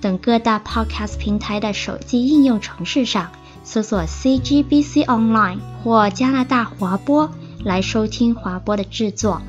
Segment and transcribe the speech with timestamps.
[0.00, 3.30] 等各大 Podcast 平台的手机应用程式上
[3.64, 7.30] 搜索 CGBC Online 或加拿大华播
[7.64, 9.40] 来收听华播的制作。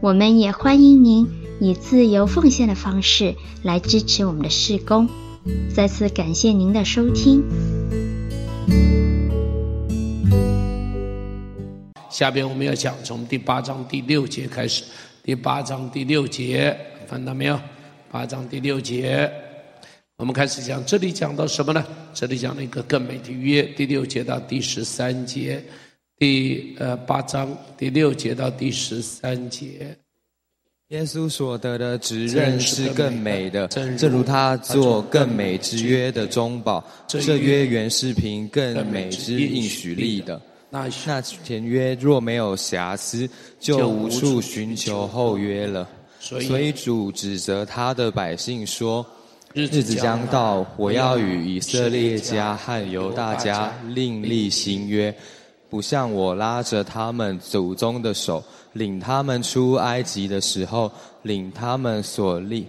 [0.00, 1.28] 我们也欢迎您
[1.60, 5.08] 以自由奉献的方式来支持我们的事工。
[5.74, 7.42] 再次感谢您的收听。
[12.08, 14.84] 下边我们要讲从第八章第六节开始。
[15.22, 16.78] 第八章第六节，
[17.08, 17.58] 看到没有？
[18.10, 19.28] 八章第六节，
[20.24, 20.82] 我们开始讲。
[20.86, 21.84] 这里讲到什么呢？
[22.14, 23.62] 这里讲了一个更美的约。
[23.76, 25.62] 第六节到第十三节，
[26.18, 29.94] 第呃八章第六节到第十三节。
[30.88, 36.82] 耶稣所得的职任是更美的，正如他做更美之约的中保。
[37.06, 40.40] 这约原是凭更美之应许立的。
[40.70, 43.28] 那那前约若没有瑕疵，
[43.60, 45.86] 就无处寻求后约了。
[46.18, 49.06] 所以主指责他的百姓说：
[49.54, 55.14] 日子将到，我要与以色列家和犹大家另立新约，
[55.70, 60.90] 不像我拉着他们祖宗的手，领他们出埃及的时候，
[61.22, 62.66] 领他们所立，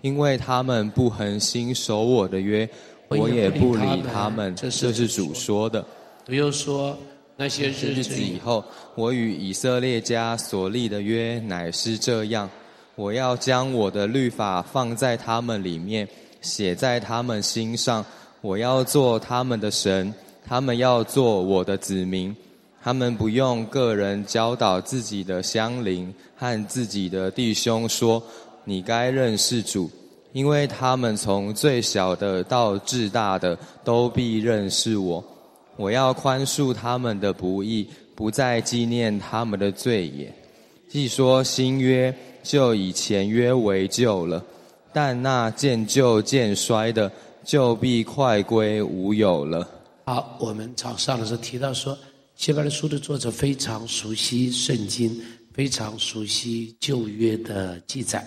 [0.00, 2.68] 因为他们不恒心守我的约，
[3.06, 4.52] 我也不理他们。
[4.56, 5.84] 这是主说的。
[6.24, 6.98] 不要说
[7.36, 8.64] 那些日子以后，
[8.96, 12.50] 我与以色列家所立的约乃是这样：
[12.96, 16.08] 我要将我的律法放在他们里面，
[16.40, 18.04] 写在他们心上。
[18.40, 20.12] 我要做他们的神，
[20.46, 22.34] 他们要做我的子民。
[22.82, 28.22] 他们不用个人教导自己的乡邻和自己的弟兄说
[28.64, 29.90] ：“你该认识主。”
[30.32, 35.24] 因为他们从最小的到至大的都必认识我。
[35.76, 40.30] 我要宽恕他们的不义，不再纪念他们的罪也。
[40.94, 44.40] 既说新约，就以前约为旧了。
[44.92, 47.10] 但那渐旧渐衰的，
[47.42, 49.68] 就必快归无有了。
[50.04, 51.98] 好，我们早上的时候提到说，
[52.36, 55.20] 希伯来书的作者非常熟悉圣经，
[55.52, 58.24] 非常熟悉旧约的记载。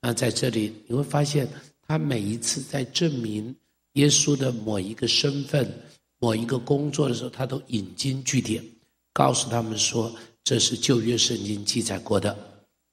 [0.00, 1.46] 那在这里你会发现，
[1.86, 3.54] 他每一次在证明
[3.92, 5.70] 耶稣的某一个身份。
[6.18, 8.64] 某一个工作的时候，他都引经据典，
[9.12, 10.10] 告诉他们说，
[10.46, 12.38] 这是旧约圣经记载过的。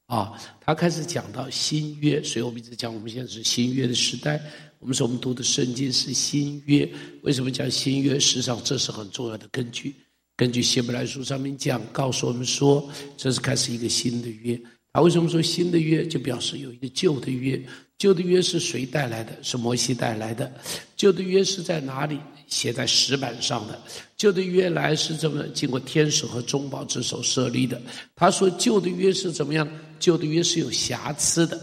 [0.07, 4.41] 啊，他开始讲到新约，所以我们一直讲，我们现在是新约的时代。
[4.79, 6.89] 我们说我们读的圣经是新约，
[7.21, 8.19] 为什么讲新约？
[8.19, 9.95] 实际上这是很重要的根据。
[10.35, 14.59] 根据希伯来书上面讲，告诉我们说，这是开始一个新的约。
[14.91, 16.07] 他为什么说新的约？
[16.07, 17.63] 就表示有一个旧的约。
[17.99, 19.37] 旧的约是谁带来的？
[19.43, 20.51] 是摩西带来的。
[20.97, 22.19] 旧的约是在哪里？
[22.47, 23.79] 写在石板上的。
[24.15, 27.81] 旧的约来是这么经过天使和中保之手设立的。
[28.15, 29.67] 他说旧的约是怎么样？
[29.99, 31.59] 旧的约是有瑕疵的。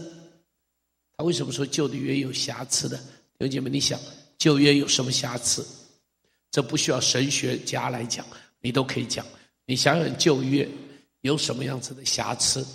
[1.17, 2.97] 他为什么说旧的约有瑕疵的？
[2.97, 3.99] 弟兄姐妹，你想
[4.37, 5.65] 旧约有什么瑕疵？
[6.51, 8.25] 这不需要神学家来讲，
[8.59, 9.25] 你都可以讲。
[9.65, 10.67] 你想想旧约
[11.21, 12.65] 有什么样子的瑕疵？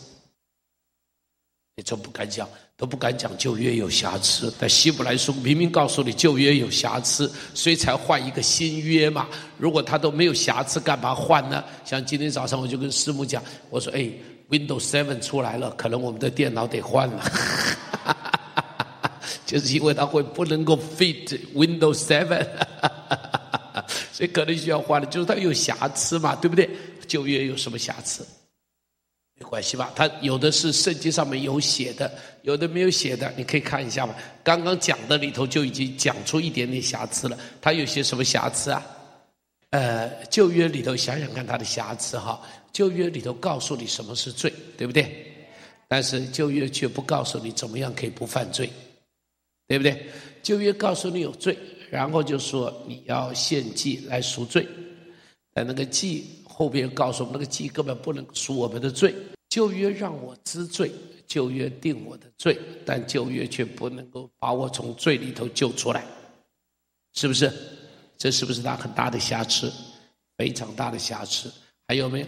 [1.75, 2.49] 你真不敢讲。
[2.79, 9.27] 都不敢讲旧约有瑕疵，但希伯来书明明告诉你旧约有瑕疵，所以才换一个新约嘛。
[9.57, 11.65] 如果他都没有瑕疵，干嘛换呢？
[11.87, 14.11] 像今天早上我就跟师母讲，我说：“哎
[14.51, 17.25] ，Windows Seven 出来了，可能我们的电脑得换了。
[19.47, 22.47] ”就是因为它会不能够 fit Windows Seven，
[24.13, 25.07] 所以可能需要换了。
[25.07, 26.69] 就是它有瑕疵嘛，对不对？
[27.07, 28.23] 旧约有什么瑕疵？
[29.39, 29.93] 没关系吧？
[29.95, 32.11] 他有的是圣经上面有写的，
[32.41, 34.15] 有的没有写的，你可以看一下嘛。
[34.43, 37.39] 刚刚讲的里头就已经讲出一点点瑕疵了。
[37.61, 38.87] 他有些什么瑕疵啊？
[39.71, 42.41] 呃，旧约里头想想看他的瑕疵哈。
[42.73, 45.27] 旧约里头告诉你什么是罪，对不对？
[45.87, 48.71] 但是旧约却不告诉你怎么样可以不犯罪，
[49.69, 50.07] 对不对？
[50.43, 51.55] 旧约告诉你有罪，
[51.91, 54.67] 然后就说你要献祭来赎罪，
[55.53, 56.25] 但那个祭。
[56.59, 59.15] 后边告诉我们，那个祭根本不能赎我们的罪。
[59.51, 60.91] 旧约让我知罪，
[61.27, 66.03] 旧约定我的罪，但旧约却不能够把我从罪里头救出来，
[67.13, 67.53] 是不是？
[68.17, 69.71] 这是不是它很大的瑕疵？
[70.39, 71.53] 非常大的瑕疵。
[71.87, 72.27] 还有没有？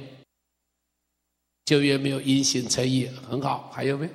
[1.64, 3.70] 旧约没有因信称义，很好。
[3.70, 4.12] 还有没有？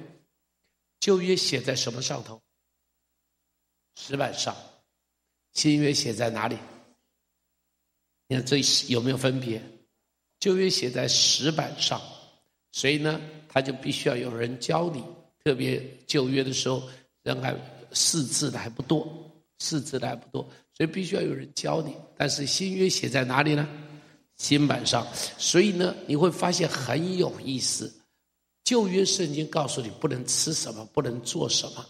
[1.00, 2.40] 旧约写在什么上头？
[3.96, 4.56] 石板上。
[5.54, 6.56] 新约写在哪里？
[8.28, 9.60] 你看这有没有分别？
[10.44, 12.02] 旧约写在石板上，
[12.74, 15.02] 所以呢，他就必须要有人教你。
[15.42, 16.84] 特别旧约的时候，
[17.24, 17.56] 人还
[17.94, 19.08] 识字的还不多，
[19.60, 20.46] 识字的还不多，
[20.76, 21.96] 所以必须要有人教你。
[22.18, 23.66] 但是新约写在哪里呢？
[24.36, 25.08] 新版上，
[25.38, 27.90] 所以呢，你会发现很有意思。
[28.66, 31.86] 旧约圣经告诉你不能吃什么，不能做什么，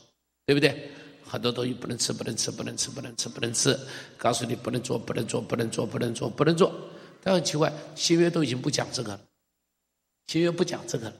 [0.45, 0.91] 对不对？
[1.25, 3.75] 很多东西不能吃，不能吃，不能吃，不能吃，不能吃。
[4.15, 6.71] 告诉你不能做，不能做，不能做，不能做，不能做。
[7.23, 9.21] 但很奇怪，新约都已经不讲这个了。
[10.27, 11.15] 新约不讲这个了，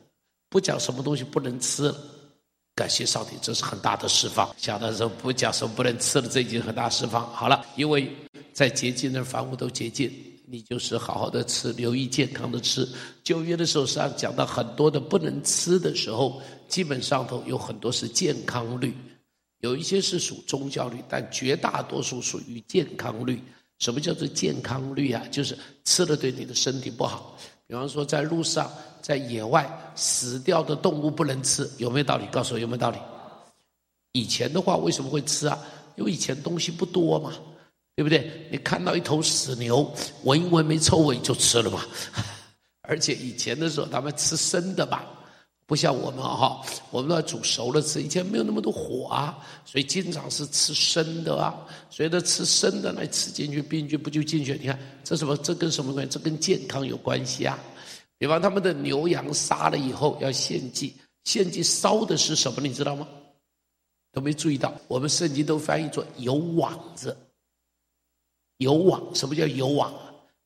[0.50, 1.98] 不讲什么东西不能吃了。
[2.76, 4.54] 感谢上帝，这是很大的释放。
[4.58, 7.32] 讲的时候不讲什么不能吃了，这已经很大释放。
[7.32, 8.12] 好了，因为
[8.52, 10.12] 在洁净的凡物都洁净。
[10.46, 12.88] 你就是好好的吃，留意健康的吃。
[13.24, 18.94] 旧约的时候，实际上讲到很多的不能吃的时候，基本上头有很多是健康律，
[19.62, 23.42] 有一些是属宗教律，但绝大多数属于健康律。
[23.84, 25.22] 什么叫做健康律啊？
[25.30, 27.38] 就是吃了对你的身体不好。
[27.68, 28.72] 比方说，在路上、
[29.02, 32.26] 在野外死掉的动物不能吃，有没有道理？
[32.32, 32.98] 告诉我有没有道理？
[34.14, 35.60] 以前的话为什么会吃啊？
[35.98, 37.34] 因为以前东西不多嘛。
[37.96, 38.48] 对不对？
[38.50, 39.94] 你看到一头死牛，
[40.24, 41.86] 闻一闻没臭味就吃了嘛。
[42.88, 45.06] 而且以前的时候，他们吃生的吧，
[45.74, 46.62] 不像我们哈，
[46.92, 48.00] 我们那煮熟了吃。
[48.00, 51.66] 以前没有那么多火啊，所以经常是吃生的啊。
[51.90, 54.54] 所以呢，吃生的来吃进去，病菌不就进去？
[54.54, 55.36] 你看这什么？
[55.38, 56.12] 这跟什么关系？
[56.12, 57.58] 这跟健康有关系啊。
[58.20, 60.94] 比方他们的牛羊杀了以后要献祭，
[61.24, 62.62] 献祭烧的是什么？
[62.62, 63.08] 你知道吗？
[64.12, 67.18] 都没注意到，我们圣经都翻译作有网子。
[68.58, 69.92] 油网，什么叫油网？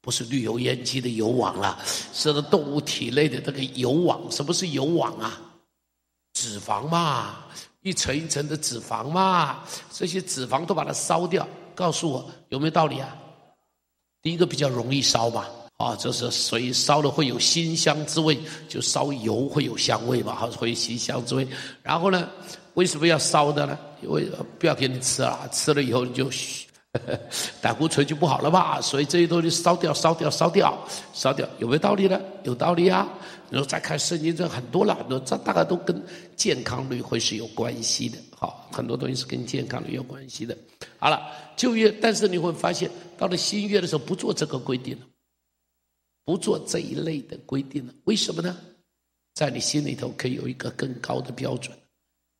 [0.07, 1.77] 不是滤油烟机的油网了，
[2.13, 4.21] 是那动物体内的那个油网。
[4.31, 5.37] 什么是油网啊？
[6.31, 7.39] 脂肪嘛，
[7.81, 11.45] 一层一层的脂肪嘛，这些脂肪都把它烧掉。
[11.75, 13.17] 告诉我有没有道理啊？
[14.21, 15.45] 第一个比较容易烧嘛，
[15.75, 18.39] 啊，就是所以烧了会有辛香之味，
[18.69, 21.45] 就烧油会有香味嘛，哈，会有辛香之味。
[21.83, 22.29] 然后呢，
[22.75, 23.77] 为什么要烧的呢？
[24.01, 24.25] 因为
[24.57, 26.29] 不要给你吃了，吃了以后你就。
[27.61, 28.81] 胆固醇就不好了吧？
[28.81, 32.19] 所以这些东西烧掉、烧掉、烧掉、烧掉，有没有道理呢？
[32.43, 33.07] 有道理啊！
[33.49, 36.01] 然后再看圣经，这很多了，很多这大概都跟
[36.35, 38.17] 健康率会是有关系的。
[38.35, 40.57] 好，很多东西是跟健康率有关系的。
[40.97, 41.21] 好了，
[41.55, 45.05] 旧约，但是你会发现，到了新约的时候，不做这个规定了，
[46.25, 47.93] 不做这一类的规定了。
[48.03, 48.57] 为什么呢？
[49.33, 51.75] 在你心里头可以有一个更高的标准，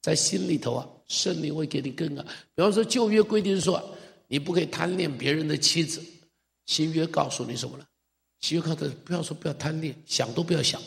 [0.01, 2.21] 在心里头啊，圣灵会给你更高。
[2.53, 3.81] 比方说，旧约规定说。
[4.27, 6.01] 你不可以贪恋别人的妻子，
[6.65, 7.85] 新约告诉你什么了？
[8.41, 10.81] 新约告诉你不要说不要贪恋，想都不要想，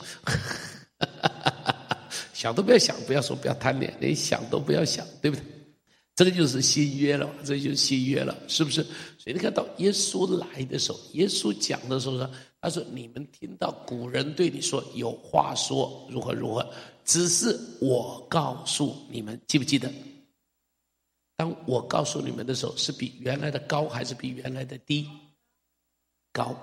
[2.32, 5.44] 想都不要想，不要说不要贪恋，连想都不要想，对不对？
[6.16, 8.82] 这个就是新约了，这就是新约了，是不是？
[9.16, 16.70] 所以你看到耶稣来的时候，耶稣讲的时候呢：“他说你们听到古人对你说有话说如何如何，
[17.06, 19.90] 只是我告诉你们，记不记得？”
[21.40, 25.08] 当我告诉你们的时候，是比原来的高还是比原来的低？
[26.34, 26.54] 高。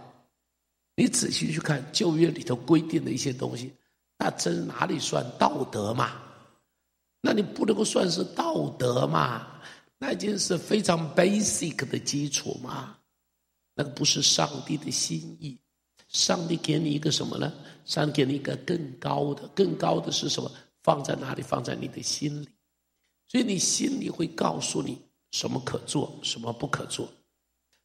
[0.96, 3.74] 你仔细去看旧约里头规定的一些东西，
[4.20, 6.22] 那真哪里算道德嘛？
[7.22, 9.48] 那你不能够算是道德嘛？
[9.98, 12.96] 那已经是非常 basic 的基础嘛？
[13.74, 15.60] 那个不是上帝的心意。
[16.08, 17.52] 上帝给你一个什么呢？
[17.86, 20.52] 上帝给你一个更高的，更高的是什么？
[20.84, 21.42] 放在哪里？
[21.42, 22.50] 放在你的心里。
[23.28, 24.98] 所以你心里会告诉你
[25.32, 27.08] 什么可做，什么不可做。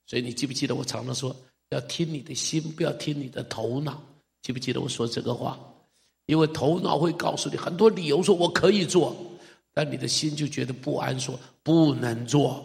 [0.07, 1.35] 所以你记不记得我常常说，
[1.71, 4.03] 要听你的心，不要听你的头脑。
[4.43, 5.59] 记不记得我说这个话？
[6.27, 9.17] 因为头脑会告诉你很多理由，说我可以做，
[9.73, 12.65] 但你的心就觉得不安，说不能做。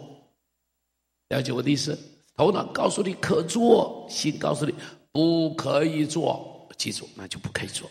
[1.28, 1.98] 了解我的意思？
[2.36, 4.72] 头脑告诉你可做，心告诉你
[5.10, 6.68] 不可以做。
[6.76, 7.90] 记住，那就不可以做。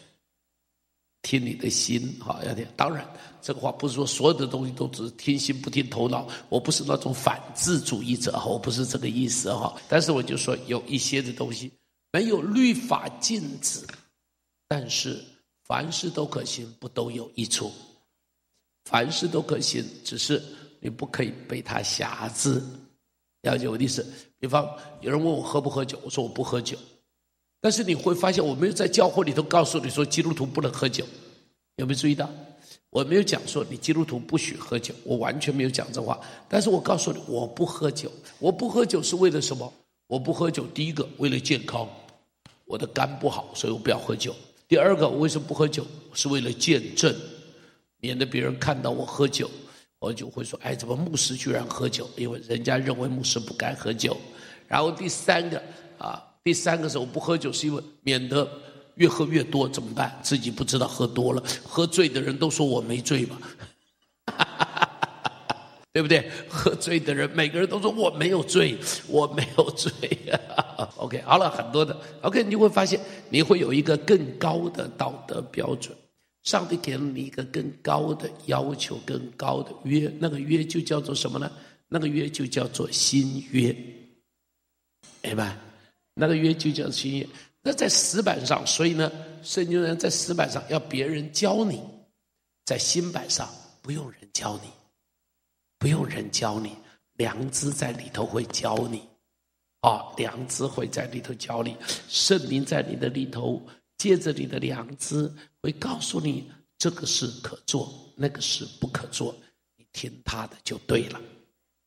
[1.22, 2.66] 听你的心，哈，要听。
[2.76, 3.06] 当然，
[3.42, 6.28] 这个话不是说所有的东西都只是听心不听头脑。
[6.50, 9.76] 我不是那种反智主义者，哈，我不是这个意思，哈。
[9.90, 11.72] 但是我就说，有一些的东西
[12.12, 13.86] 没有律法禁止，
[14.68, 15.22] 但是
[15.66, 17.72] 凡事都可行，不都有益处？
[18.86, 20.42] 凡事都可行，只是
[20.80, 22.62] 你不可以被它辖制。
[23.42, 24.06] 了解我的意思？
[24.40, 24.66] 比方
[25.02, 26.78] 有人问我喝不喝酒，我说我不喝酒。
[27.60, 31.06] 但是你会发现，我没有在教会里头告诉你说基督徒不能喝酒，
[31.78, 32.30] 有没有注意到？
[32.90, 36.20] 我没有讲说你基督徒不许喝酒，我完全没有讲这话。
[36.48, 39.72] 但是我告诉你，我不喝酒，我不喝酒是为了什么？
[40.08, 41.88] 我不喝酒，第一个为了健康，
[42.66, 44.34] 我的肝不好，所以我不要喝酒。
[44.68, 45.86] 第二个，我为什么不喝酒？
[46.14, 47.14] 是为了见证，
[48.00, 49.50] 免得别人看到我喝酒，
[50.00, 52.10] 我就会说：“哎，怎么牧师居然喝酒？
[52.16, 54.16] 因为人家认为牧师不该喝酒。”
[54.68, 55.62] 然后第三个
[55.98, 58.50] 啊，第三个是我不喝酒，是因为免得
[58.96, 60.18] 越喝越多怎么办？
[60.24, 63.38] 自己不知道喝多了，喝醉的人都说我没醉嘛。
[65.92, 66.32] 对不对？
[66.48, 68.78] 喝醉的人，每个人都说我没有醉，
[69.10, 69.92] 我没有醉。
[70.96, 72.98] OK，好了，很多的 OK，你会发现
[73.30, 75.94] 你会有一个更高的道德标准。
[76.44, 81.52] 上帝给了你一个更高的要求，更高的约，那个约就叫做什么呢？
[81.90, 83.76] 那个约就叫做新约，
[85.22, 85.58] 明白？
[86.18, 87.28] 那个约就叫新约。
[87.62, 89.12] 那在石板上，所以呢，
[89.44, 91.82] 圣经人在石板上要别人教你，
[92.66, 93.48] 在新板上
[93.82, 94.70] 不用人教你。
[95.80, 96.76] 不用人教你，
[97.14, 99.00] 良知在里头会教你，
[99.82, 103.62] 啊、良知会在里头教你，圣灵在你的里头，
[104.00, 105.32] 借着你的良知
[105.62, 109.36] 会告诉你这个事可做，那个事不可做，
[109.76, 111.22] 你听他的就对了，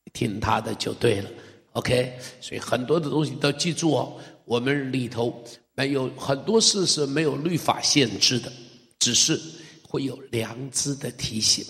[0.05, 1.29] 你听他的就对了
[1.73, 2.17] ，OK。
[2.39, 8.51] 所以很多的东西都记住哦，我们里头没有很多事是没有律法限制的，
[8.99, 9.39] 只是
[9.87, 11.65] 会有良知的提醒。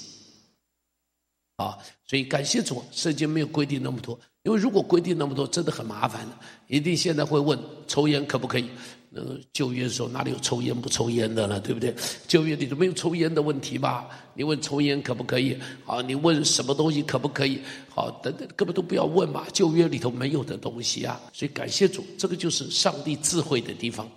[1.58, 1.78] 啊，
[2.08, 4.20] 所以感谢主，圣经没有规定那么多。
[4.44, 6.36] 因为如果规定那么多，真的很麻烦的。
[6.68, 8.68] 一定现在会问抽烟可不可以？
[9.14, 11.94] 那个，旧约的时候哪里有抽烟不抽烟的了，对不对？
[12.30, 14.08] 旧约里头没有抽烟的问题吧？
[14.34, 15.58] 你问抽烟可不可以？
[15.86, 17.60] 啊，你问什么东西可不可以？
[17.90, 19.46] 好，等等，根本都不要问嘛。
[19.52, 21.22] 旧约里头没有的东西啊。
[21.34, 24.10] 所以感谢主，这个就是上帝智慧的地方。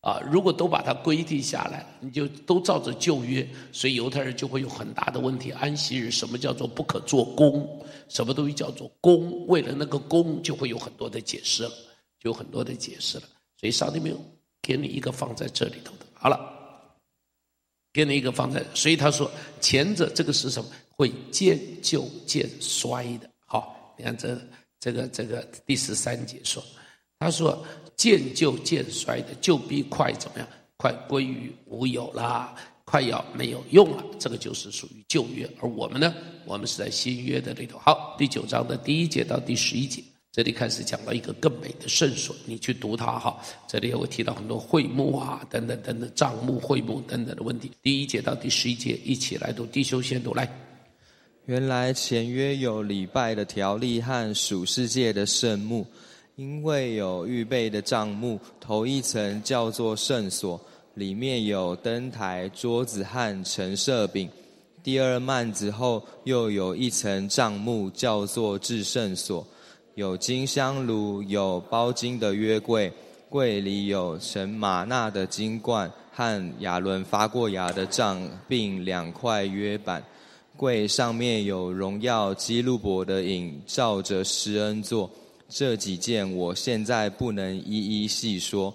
[0.00, 5.52] 啊，如果都把它规定下来，你就都照着旧约，所以犹太人就会有很大的问题。
[5.52, 7.84] 安息日什么叫做不可做工？
[8.08, 9.46] 什么东西叫做工？
[9.46, 11.70] 为了那个工，就会有很多的解释了，
[12.18, 13.24] 就有很多的解释了。
[13.60, 14.18] 所以上帝没有
[14.62, 16.06] 给你一个放在这里头的。
[16.14, 16.40] 好了，
[17.92, 20.70] 给你一个放在，所以他说前者这个是什么？
[20.96, 23.28] 会渐旧渐衰的。
[23.46, 24.40] 好，你看这
[24.78, 26.64] 这个这个第十三节说，
[27.18, 27.62] 他说。
[27.96, 30.48] 渐旧渐衰的，就必快怎么样？
[30.78, 34.02] 快归于无有啦，快要没有用了。
[34.18, 36.14] 这个就是属于旧约，而我们呢？
[36.46, 37.78] 我们是在新约的里头。
[37.78, 40.02] 好，第九章的第一节到第十一节，
[40.32, 43.36] 这里开始讲到一个更美的圣所，你去读它哈。
[43.66, 47.70] 这里我提到很多会幕啊，等等等等，帐幕、会幕等等的问题。
[47.82, 49.66] 第一节到第十一节，一起来读。
[49.66, 50.48] 弟兄先读来。
[51.46, 55.86] 原来前约有礼拜的条例和属世界的圣幕。
[56.36, 60.58] 因为有预备的帐幕，头一层叫做圣所，
[60.94, 64.26] 里面有灯台、桌子和陈设饼；
[64.82, 69.46] 第二幔子后又有一层帐幕，叫做至圣所，
[69.94, 72.92] 有金香炉，有包金的约柜，
[73.28, 80.02] 柜里有神马纳的金罐和亚伦发过芽的杖，并两块约板。
[80.56, 85.10] 柜上面有荣耀基路伯的影，照着施恩座。
[85.48, 88.72] 这几件我现在不能一一细说，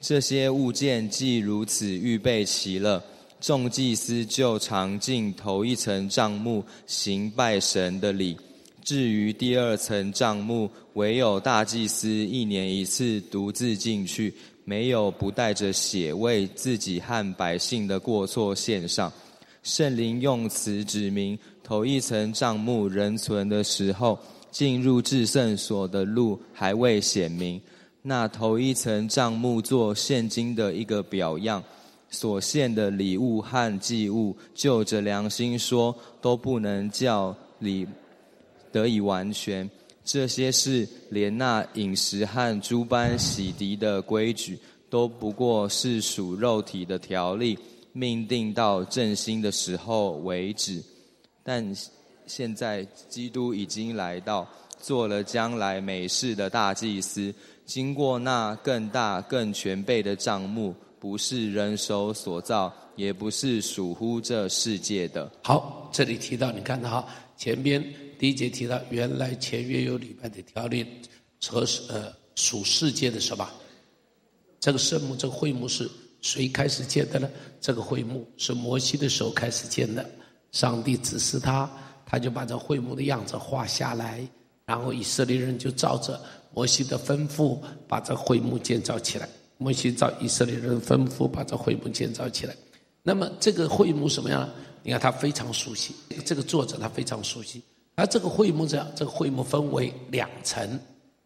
[0.00, 3.02] 这些物件既如此预备齐了，
[3.40, 8.36] 众祭司就常进头一层帐幕行拜神的礼。
[8.86, 14.32] 至于第二层帐幕，唯有大祭司一年一次独自进去，
[14.64, 19.12] 没有不带着血为自己和百姓的过错献上。
[19.64, 24.16] 圣灵用此指明，头一层帐幕仍存的时候。
[24.52, 27.60] 进入至圣所的路还未显明，
[28.00, 31.62] 那头一层帐幕做现今的一个表样，
[32.08, 37.86] 所献的礼物和祭物，就着良心说，都不能叫礼
[38.76, 39.68] 得以完全。
[40.04, 44.58] 这些事连那饮食和诸般洗涤的规矩，
[44.90, 47.58] 都不过是属肉体的条例，
[47.94, 50.82] 命定到振兴的时候为止。
[51.42, 51.74] 但
[52.26, 54.46] 现在基督已经来到，
[54.78, 65.28] 做了将来美事的大祭司，经过那更大更全备的帐幕，不是人手所造，也不是属乎这世界的。
[65.42, 67.82] 好，这里提到你看到哈，前边
[68.18, 70.86] 第一节提到，原来前约有礼拜的条例
[71.46, 73.48] 和呃属世界的什么？
[74.58, 75.88] 这个圣幕，这个会幕是
[76.22, 77.28] 谁开始建的呢？
[77.60, 80.08] 这个会幕是摩西的时候开始建的，
[80.52, 81.70] 上帝指示他。
[82.08, 84.24] 他就把这会幕的样子画下来，
[84.64, 86.20] 然后以色列人就照着
[86.54, 87.58] 摩西的吩咐，
[87.88, 89.28] 把这会幕建造起来。
[89.58, 92.54] 摩西照以色列人吩咐，把这会幕建造起来。
[93.02, 94.48] 那么这个会幕什么样？
[94.84, 97.60] 你看他非常熟悉，这个作者他非常熟悉。
[97.96, 100.78] 而这个会幕这样，这个会幕分为两层，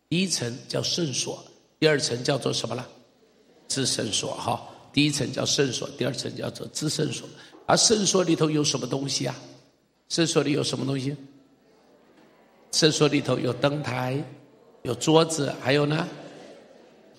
[0.09, 1.45] 第一层叫圣所，
[1.79, 2.87] 第二层叫做什么了？
[3.69, 4.67] 至圣所哈。
[4.93, 7.29] 第一层叫圣所，第二层叫做至圣所。
[7.67, 9.35] 而圣所里头有什么东西啊？
[10.09, 11.15] 圣所里有什么东西？
[12.73, 14.23] 圣所里头有灯台，
[14.83, 16.09] 有桌子，还有呢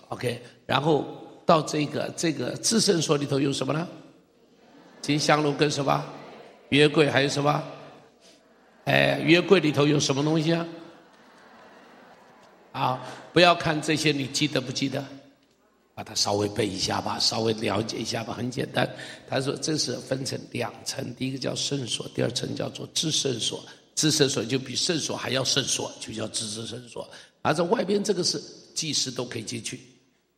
[0.10, 1.06] ？OK，然后
[1.46, 3.88] 到这个这个至圣所里头有什么呢？
[5.02, 6.04] 金香炉跟什么？
[6.70, 7.64] 约柜还有什么？
[8.86, 10.68] 哎，约柜里头有什么东西啊？
[12.72, 13.02] 啊，
[13.34, 15.04] 不要看这些，你记得不记得？
[15.94, 18.90] 把它稍微背一下吧，稍微了解一下吧，很简单。
[19.28, 23.64] 他说这是分成两层，第一个叫圣所，第二层叫做至圣所。
[23.94, 27.08] 至圣所就比圣所还要圣所，就叫至圣所。
[27.42, 28.42] 而在外边这个是
[28.74, 29.80] 祭司都可以进去，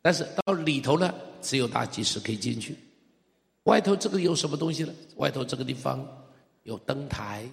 [0.02, 2.76] 但是到里头呢，只有大祭司可以进去。
[3.62, 4.92] 外头这个有什么东西呢？
[5.16, 6.06] 外头这个地方
[6.64, 7.48] 有灯台。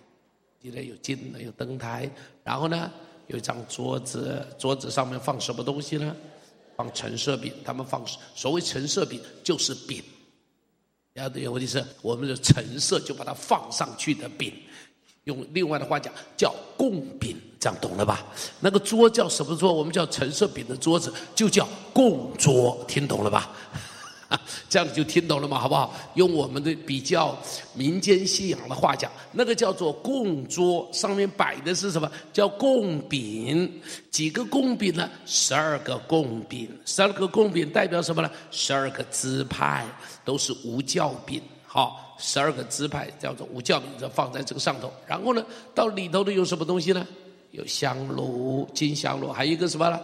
[0.61, 2.07] 记得有金的，有灯台，
[2.43, 2.91] 然后呢，
[3.25, 6.15] 有一张桌子，桌子上面放什么东西呢？
[6.77, 10.03] 放陈设饼，他们放所谓陈设饼就是饼，
[11.13, 14.53] 然后有问题是我们的陈设就把它放上去的饼，
[15.23, 18.23] 用另外的话讲叫供饼，这样懂了吧？
[18.59, 19.73] 那个桌叫什么桌？
[19.73, 23.51] 我们叫陈设饼的桌子就叫供桌，听懂了吧？
[24.71, 25.93] 这样你就听懂了嘛，好不好？
[26.13, 27.37] 用我们的比较
[27.73, 32.09] 民间信仰的话讲，那个叫做供桌，上面摆的是什么？
[32.31, 33.69] 叫供饼。
[34.09, 35.09] 几个供饼呢？
[35.25, 36.69] 十二个供饼。
[36.85, 38.31] 十二个供饼代表什么呢？
[38.49, 39.85] 十二个支派
[40.23, 41.41] 都是无教饼。
[41.67, 44.89] 好，十二个支派叫做无教饼，就放在这个上头。
[45.05, 47.05] 然后呢，到里头的有什么东西呢？
[47.51, 49.99] 有香炉、金香炉，还有一个什么呢？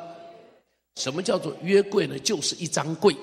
[0.97, 2.19] 什么叫做约柜呢？
[2.19, 3.15] 就是一张柜。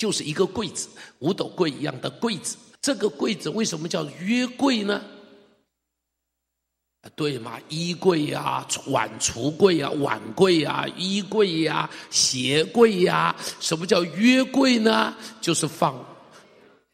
[0.00, 0.88] 就是一个柜子，
[1.18, 2.56] 五斗柜一样的柜子。
[2.80, 5.02] 这个柜子为什么叫约柜呢？
[7.14, 13.36] 对嘛，衣柜呀、碗橱柜呀、碗柜呀、衣柜呀、鞋柜呀。
[13.60, 15.14] 什么叫约柜呢？
[15.38, 16.02] 就是放，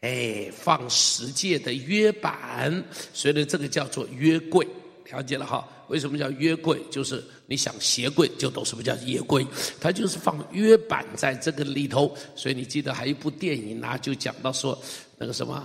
[0.00, 4.66] 哎，放十戒的约板，所以呢，这个叫做约柜。
[5.10, 5.66] 了解了哈？
[5.88, 6.80] 为什么叫约柜？
[6.90, 7.22] 就是。
[7.48, 9.46] 你想鞋柜就懂什么叫约柜，
[9.80, 12.12] 它就是放约板在这个里头。
[12.34, 14.76] 所以你记得还有一部电影呢，就讲到说
[15.16, 15.64] 那个什么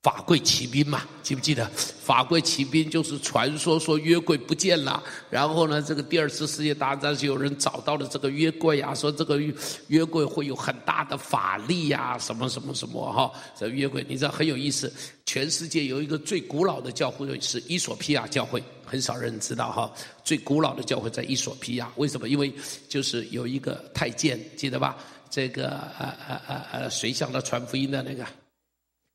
[0.00, 1.66] 法柜奇兵嘛，记不记得？
[1.74, 9.40] 法柜奇兵就是传说说约柜不见了，然后呢，这个第二次世界大战是有人找到了这个约柜啊，说这个
[9.88, 13.30] 约柜会有很大的法力呀，什么什么什么哈。
[13.58, 14.90] 这约柜你知道很有意思，
[15.26, 18.62] 全世界有一个最古老的教会是伊索比亚教会。
[18.86, 19.92] 很少人知道哈，
[20.24, 21.90] 最古老的教会在伊索比亚。
[21.96, 22.28] 为什么？
[22.28, 22.50] 因为
[22.88, 24.96] 就是有一个太监，记得吧？
[25.28, 28.24] 这个呃呃呃呃，谁向他传福音的那个？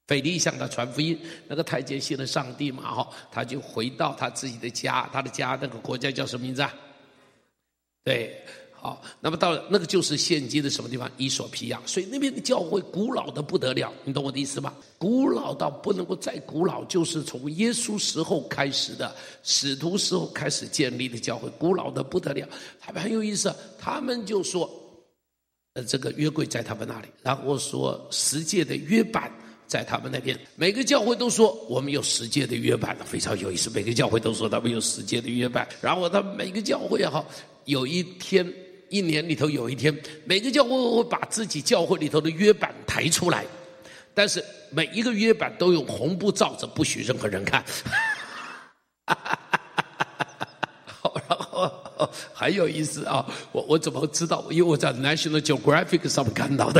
[0.07, 6.73] 腓力向他传福音，那个太监信了上帝嘛哈，他就回到他自己的家，他的家那个国家叫什么名字啊？
[8.03, 8.35] 对。
[8.85, 11.09] 好，那么到那个就是现今的什么地方？
[11.15, 14.73] 伊索皮亚，所以那边的教会古老的不得了，你懂我的意思吗？
[14.97, 22.45] 古老到不能够再古老，就是从耶稣时候开始的，使徒时候开始建立的教会，古老的不得了。
[22.77, 24.69] 他们很有意思，他们就说，
[25.75, 29.31] 呃，这个约柜在他们那里，然后说十诫的约版
[29.67, 30.39] 在他们那边。
[30.55, 33.69] 每个教会都说我们有十诫的约版，非常有意思。
[33.69, 37.25] 每个教会都说他们有十诫的约版，然后他们每个教会也好，
[37.65, 38.51] 有一天。
[38.89, 39.91] 一年里头有一天，
[40.23, 43.43] 每个教会会把自己教会里头的约版抬出来，
[44.13, 47.65] 但是每一个约版都用红布罩着，不许任何人看。
[51.01, 51.71] 好，然后
[52.35, 53.25] 很有意思啊！
[53.51, 54.45] 我我怎么知道？
[54.51, 56.79] 因为我在 National Geographic 上面看到的。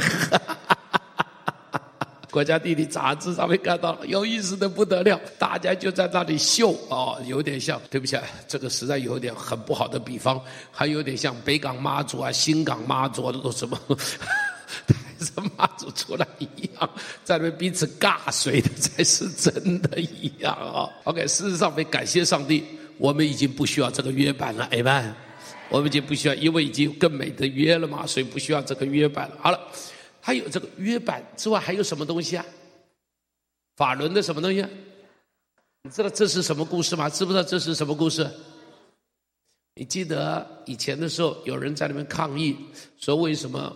[2.34, 8.18] 国家地理杂志上面看到了，有意思的不得了，大家就在那里秀哦，有点像，对不起，
[8.48, 10.42] 这个实在有点很不好的比方，
[10.72, 13.80] 还有点像北港妈祖啊、新港妈祖啊，都什么
[14.88, 16.90] 带着妈祖出来一样，
[17.24, 20.90] 在那边彼此尬水的才是真的一样啊。
[21.04, 22.64] OK，事实上，得感谢上帝，
[22.98, 25.14] 我们已经不需要这个约版了，Amen，
[25.70, 29.38] 我们已经不需要，因为已经更美的约了嘛，所以不需要这个约版了。
[29.40, 29.60] 好了。
[30.26, 32.46] 还有这个约版之外，还有什么东西啊？
[33.76, 34.70] 法轮的什么东西啊？
[35.82, 37.10] 你知道这是什么故事吗？
[37.10, 38.26] 知不知道这是什么故事？
[39.76, 42.56] 你记得以前的时候，有人在那边抗议，
[42.98, 43.76] 说为什么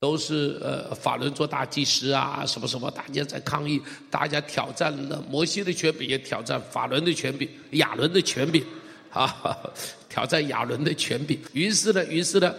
[0.00, 2.46] 都是呃法轮做大祭司啊？
[2.46, 2.90] 什么什么？
[2.90, 3.78] 大家在抗议，
[4.10, 8.64] 大家挑战了摩西的权柄，也挑战法轮的权柄，亚伦的权柄
[9.10, 9.70] 啊，
[10.08, 11.38] 挑战亚伦的权柄。
[11.52, 12.54] 于是呢，于是呢。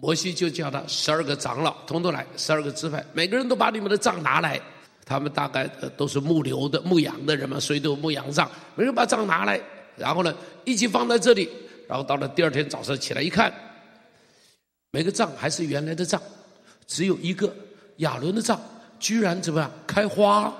[0.00, 4.60] 摩西就叫他十二个长老，统统来，十二个支派，每个人都把你们的杖拿来。
[5.04, 8.50] 他们大概都是牧牛的、牧羊的人嘛，所以都有牧羊杖。
[8.74, 9.58] 每人把杖拿来，
[9.96, 11.48] 然后呢，一起放在这里。
[11.88, 13.50] 然后到了第二天早上起来一看，
[14.90, 16.20] 每个杖还是原来的杖，
[16.86, 17.50] 只有一个
[17.98, 18.60] 亚伦的杖
[19.00, 20.52] 居然怎么样开花？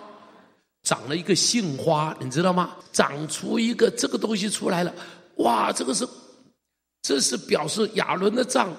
[0.85, 2.75] 长了一个杏花，你知道吗？
[2.93, 4.95] 长出一个这个东西出来了，
[5.35, 6.09] 哇，这个是，
[7.03, 8.75] 这是表示亚伦的杖，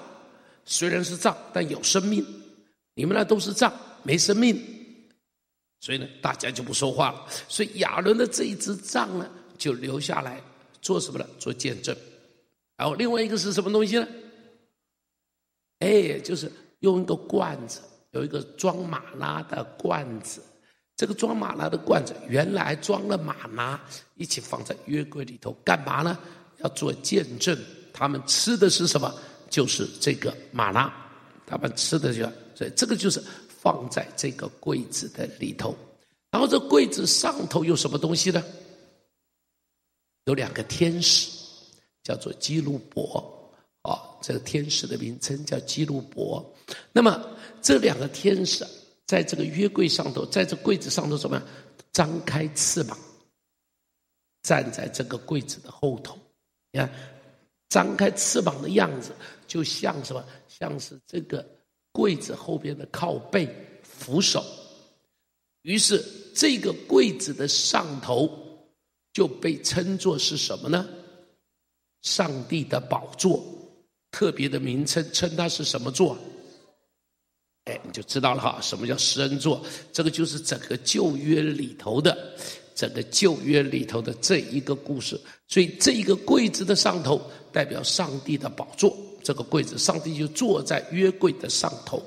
[0.70, 2.24] 虽然是杖，但有生命。
[2.94, 3.72] 你们那都是杖，
[4.04, 4.56] 没生命，
[5.80, 7.26] 所以呢，大家就不说话了。
[7.48, 9.28] 所以亚伦的这一支杖呢，
[9.58, 10.40] 就留下来
[10.80, 11.26] 做什么呢？
[11.38, 11.96] 做见证。
[12.76, 14.06] 然后另外一个是什么东西呢？
[15.80, 17.80] 哎，就是用一个罐子，
[18.12, 20.40] 有一个装马拉的罐子。
[20.96, 23.80] 这个装马拉的罐子原来装了马拉，
[24.14, 26.16] 一起放在约柜里头，干嘛呢？
[26.58, 27.58] 要做见证。
[27.92, 29.12] 他们吃的是什么？
[29.50, 30.90] 就是这个马拉。
[31.46, 32.22] 他们吃的就，
[32.54, 35.76] 所以这个就是放在这个柜子的里头。
[36.30, 38.42] 然后这柜子上头有什么东西呢？
[40.26, 41.28] 有两个天使，
[42.04, 43.52] 叫做基路伯。
[43.82, 46.44] 哦，这个天使的名称叫基路伯。
[46.92, 47.20] 那么
[47.60, 48.64] 这两个天使
[49.06, 51.46] 在这个约柜上头，在这柜子上头怎么样？
[51.90, 52.96] 张开翅膀，
[54.42, 56.16] 站在这个柜子的后头。
[56.70, 56.88] 你看，
[57.70, 59.12] 张开翅膀的样子，
[59.46, 60.22] 就像什么？
[60.46, 61.48] 像是这个
[61.90, 63.48] 柜子后边的靠背
[63.82, 64.44] 扶手。
[65.62, 66.04] 于是
[66.34, 68.30] 这个柜子的上头
[69.14, 70.86] 就被称作是什么呢？
[72.02, 73.42] 上帝的宝座。
[74.10, 76.18] 特别的名称，称它是什么座？
[77.66, 78.58] 哎，你就知道了哈。
[78.60, 79.64] 什么叫施恩座？
[79.92, 82.34] 这个就是整个旧约里头的，
[82.74, 85.18] 整个旧约里头的这一个故事。
[85.46, 92.02] 所以这一个柜子的上头代表上帝的宝座，这个柜子上帝就坐在约柜的上头，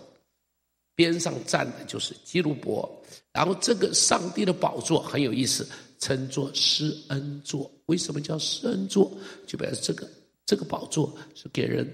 [0.96, 2.90] 边上站的就是基路伯。
[3.32, 5.68] 然后这个上帝的宝座很有意思，
[6.00, 7.70] 称作施恩座。
[7.88, 9.12] 为什么叫施恩座？
[9.48, 10.10] 就表示这个。
[10.46, 11.90] 这个宝座是给人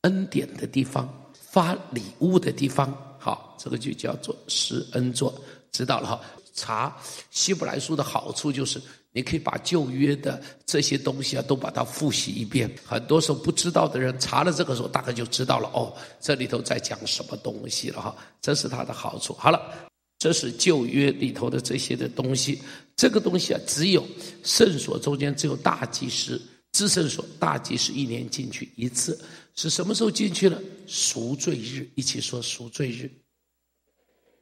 [0.00, 2.90] 恩典的地方，发礼物的地方。
[3.18, 5.32] 好，这个就叫做施恩座，
[5.70, 6.20] 知道了哈。
[6.54, 6.96] 查
[7.30, 8.80] 希伯来书的好处就是，
[9.12, 12.70] 你可以把旧约的这些东西啊，都把它复习一遍。
[12.84, 18.16] 很多时候不知道的人查了这个时候，大概就知道了哦，这里头在讲什么东西了哈。
[18.40, 19.32] 这是它的好处。
[19.34, 22.60] 好了，这是旧约里头的这些的东西。
[22.96, 24.06] 这个东西啊，只有
[24.44, 26.40] 圣所中间只有大祭司。
[26.72, 29.20] 至圣所大祭司一年进去一次，
[29.56, 30.56] 是什么时候进去呢？
[30.86, 33.10] 赎罪日，一起说赎罪日。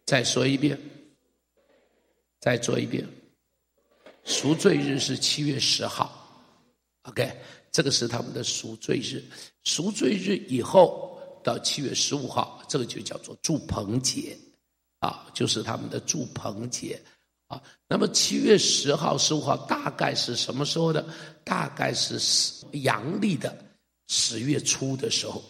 [0.05, 0.79] 再说一遍，
[2.39, 3.03] 再做一遍，
[4.29, 6.15] 赎罪日是七月十号。
[7.05, 7.35] OK，
[7.73, 9.25] 这个是他们的赎罪日。
[9.65, 14.37] 赎罪日以后到七月十五号，这个就叫做祝棚节，
[14.99, 17.01] 啊，就是他们的祝棚节。
[17.47, 21.03] 啊，那么七月十号、十五号大概是什么时候呢？
[21.43, 22.21] 大概是
[22.83, 23.57] 阳历的
[24.09, 25.43] 十月初的时候，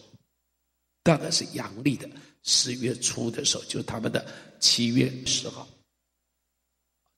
[1.03, 2.09] 大概是阳历的
[2.43, 4.25] 十月初的时候，就他们的
[4.61, 5.67] 七月十号，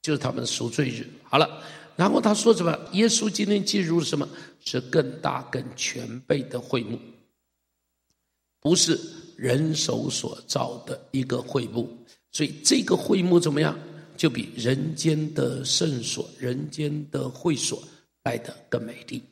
[0.01, 1.07] 就是他们赎罪日。
[1.23, 1.63] 好了，
[1.95, 2.77] 然后他说什么？
[2.93, 4.27] 耶稣今天进入什么？
[4.63, 6.99] 是更大、更全备的会幕，
[8.59, 8.99] 不是
[9.35, 11.89] 人手所造的一个会幕。
[12.31, 13.77] 所以这个会幕怎么样？
[14.15, 17.83] 就比人间的圣所、人间的会所
[18.23, 19.23] 来得更美丽，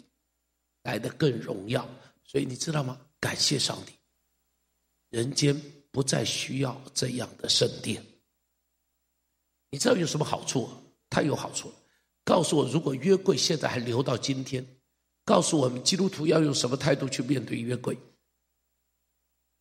[0.82, 1.88] 来得更荣耀。
[2.26, 3.00] 所以你知道吗？
[3.20, 3.94] 感谢上帝，
[5.12, 5.56] 人间
[5.92, 8.04] 不再需要这样的圣殿。
[9.70, 10.70] 你知道有什么好处？
[11.10, 11.76] 太有好处了。
[12.24, 14.66] 告诉我，如果约柜现在还留到今天，
[15.26, 17.98] 告诉我们基督徒要用什么态度去面对约柜？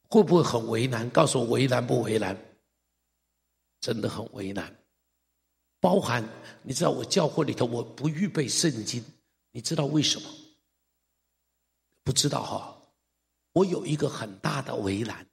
[0.08, 1.08] 会不会很为难？
[1.10, 2.36] 告诉我，为难不为难？
[3.80, 4.74] 真的很为难。
[5.80, 6.26] 包含，
[6.62, 9.04] 你知道我教会里头我不预备圣经，
[9.52, 10.28] 你知道为什么？
[12.02, 12.82] 不知道哈，
[13.52, 15.26] 我有一个很大的围栏，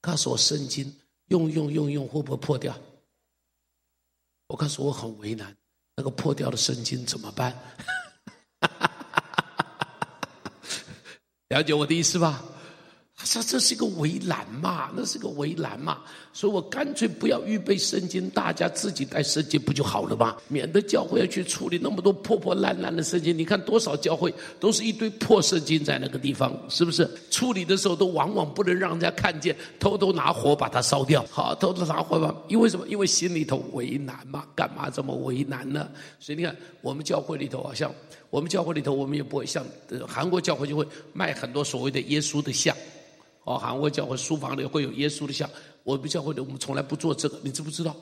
[0.00, 0.92] 告诉我圣经
[1.26, 2.76] 用用用用会不会破掉？
[4.50, 5.56] 我告诉我很为难，
[5.94, 7.56] 那个破掉的圣经怎么办？
[11.50, 12.42] 了解我的意思吧？
[13.22, 15.98] 他说：“这是个围栏嘛，那是个围栏嘛，
[16.32, 20.38] 所以我干脆不要预备圣经，大家自己带圣经不就好了吗？
[20.48, 23.36] 免得教会要去处理那么多破破烂烂的圣经。
[23.36, 27.06] 你看多少教会都是一堆破圣经在那个地方，是不是？
[27.30, 31.22] 处理的时候都往往不能让人家看见，偷偷拿火把它烧掉。
[31.30, 32.88] 好，偷偷拿火吧，因为什么？
[32.88, 35.86] 因为心里头为难嘛，干嘛这么为难呢？
[36.18, 37.92] 所以你看，我们教会里头好像
[38.30, 39.62] 我们教会里头，我们也不会像
[40.08, 42.74] 韩国教会就会卖很多所谓的耶稣的像。”
[43.44, 45.48] 哦，韩国教会书房里会有耶稣的像，
[45.82, 47.96] 我们教会的我们从来不做这个，你知不知道？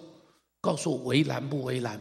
[0.61, 2.01] 告诉我为难不为难？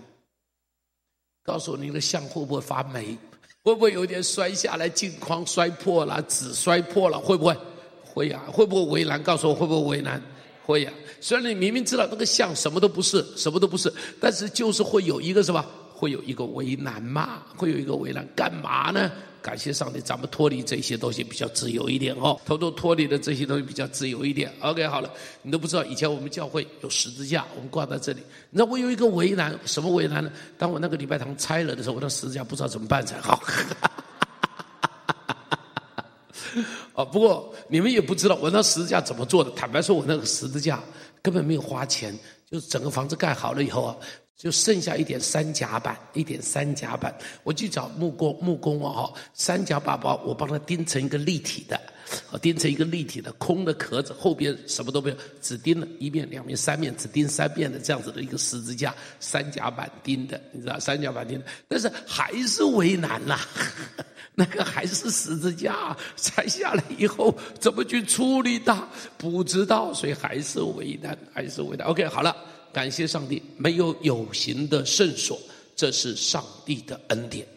[1.43, 3.17] 告诉我你的像会不会发霉？
[3.63, 7.19] 会不会有点摔下来，镜框摔破了，纸摔破了？
[7.19, 7.56] 会不会？
[8.04, 9.21] 会啊，会不会为难？
[9.21, 10.21] 告诉我会不会为难？
[10.65, 10.91] 会呀。
[11.21, 15.63] 虽然你明明知道那个像什么都不是，什么都不是，但是就是会有一个什么，
[15.97, 19.12] 会有一个为难嘛，会有一个为难，干嘛呢？
[19.41, 24.51] 感谢上帝，咱们脱离这些东西比较自由一点哦，偷偷脱离的这些东西比较自由一点。
[24.60, 25.10] OK，好了，
[25.41, 28.19] 你都不知道，以前我们教会有十字架，我们挂在这里。
[28.49, 30.31] 你知道我有一个为难，什么为难呢？
[30.57, 33.41] 当我那个礼拜堂拆了的时候，我那十字架不知道怎么办才好。
[36.93, 39.49] 哦，不过你们也不知道我那十字架怎么做的。
[39.51, 40.81] 坦白说，我那个十字架
[41.21, 42.13] 根本没有花钱，
[42.51, 43.95] 就是整个房子盖好了以后啊。
[44.38, 51.82] 就剩下一点三夹板，一点三夹板，我去找木工，木工哦，三夹板包，我帮他钉成一个立体的，
[52.39, 63.39] 钉成一个立体的空的壳子，后边什么都没有，只钉了一面、两面、三面，只钉三面的这样子的一个十字架，三夹板钉的，你知道，三夹板钉的，但是还是为难呐，
[64.36, 71.88] 那个还是十字架，拆下来以后怎么去处理它，不知道，所以还是为难，还是为难。
[71.88, 72.36] OK，好了。
[72.73, 75.39] 感谢上帝，没有有形的圣所，
[75.75, 77.47] 这是上帝的恩典。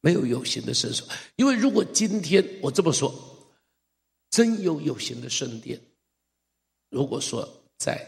[0.00, 3.12] 没有有形的圣所，因为如果今天我这么说，
[4.30, 5.80] 真有有形的圣殿，
[6.88, 8.06] 如果说在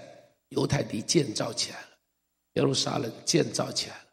[0.51, 1.89] 犹太地建造起来了，
[2.55, 4.05] 耶路撒冷建造起来了，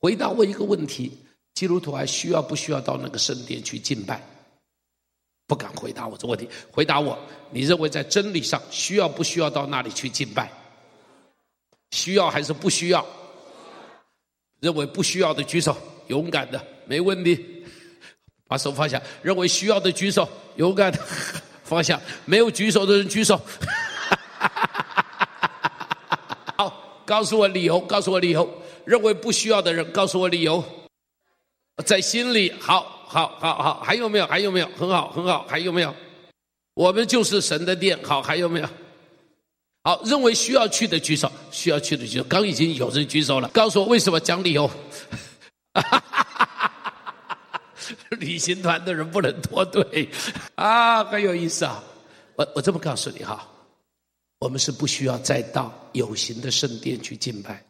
[0.00, 1.12] 回答我一个问题：
[1.54, 4.20] 基督徒还需要不需要到那个圣殿去敬拜？
[5.46, 6.48] 不敢回答我这问题。
[6.70, 7.16] 回答我，
[7.50, 10.50] 你认为在真理上需要不需要到那里去敬拜？
[11.92, 13.04] 需要还是不需要？
[14.60, 15.76] 认为不需要的举手，
[16.08, 17.64] 勇敢的，没问题，
[18.48, 19.00] 把手放下。
[19.22, 20.98] 认为需要的举手，勇敢的
[21.62, 22.00] 放下。
[22.24, 23.38] 没有举手的人举手。
[26.56, 28.48] 好，告诉我理由，告诉我理由。
[28.84, 30.64] 认为不需要的人，告诉我理由。
[31.84, 32.94] 在心里好。
[33.08, 34.26] 好好好，还有没有？
[34.26, 34.68] 还有没有？
[34.76, 35.94] 很好，很好，还有没有？
[36.74, 37.98] 我们就是神的殿。
[38.02, 38.68] 好，还有没有？
[39.84, 42.24] 好，认为需要去的举手，需要去的举手。
[42.24, 44.18] 刚已经有人举手了，告诉我为什么？
[44.18, 44.68] 讲理由。
[48.10, 50.08] 旅行团的人不能脱队
[50.56, 51.82] 啊，很有意思啊。
[52.34, 53.46] 我我这么告诉你哈，
[54.40, 57.64] 我们是不需要再到有形的圣殿去敬拜，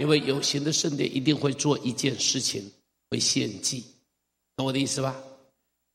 [0.00, 2.68] 因为有形的圣殿一定会做一件事情。
[3.12, 3.84] 会献祭，
[4.54, 5.20] 懂我的意思吧？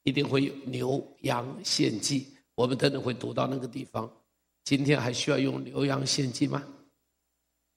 [0.03, 4.11] 一定会有牛羊献祭，我们等等会读到那个地方。
[4.65, 6.61] 今天还需要用牛羊献祭吗？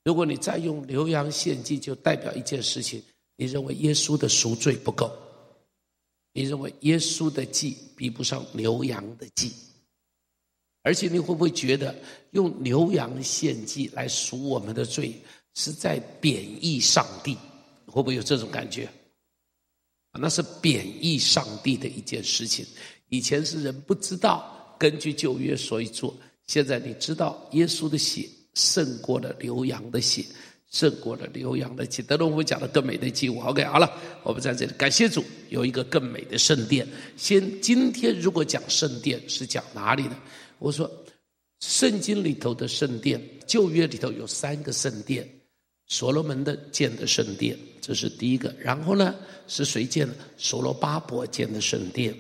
[0.02, 3.00] 如果你再用牛羊献祭，就代表一件事情：
[3.36, 5.08] 你认为耶稣的赎罪不够，
[6.32, 9.52] 你认为耶稣的祭比不上牛羊的祭，
[10.82, 11.94] 而且你会不会觉得
[12.32, 15.14] 用牛羊献祭来赎我们的罪，
[15.58, 17.36] 是在贬义上帝？
[17.86, 18.88] 会不会有这种感觉？
[20.12, 22.64] 那是贬义上帝的一件事情。
[23.08, 26.16] 以前是人不知道，根据旧约所以做。
[26.46, 30.24] 现在你知道，耶稣的血胜过了牛羊的血，
[30.70, 32.02] 胜过了牛羊的血。
[32.02, 33.40] 等等，我们讲的更美的祭物。
[33.40, 33.90] OK，好了，
[34.22, 36.86] 我们在这里感谢主，有一个更美的圣殿。
[37.16, 40.16] 先，今天如果讲圣殿是讲哪里呢？
[40.60, 40.88] 我说，
[41.58, 45.28] 圣经里头的圣殿，旧约里头有三个圣殿。
[45.88, 48.54] 所罗门的建的圣殿，这是第一个。
[48.60, 49.14] 然后呢，
[49.46, 50.14] 是谁建的？
[50.36, 52.14] 所罗巴伯建的圣殿。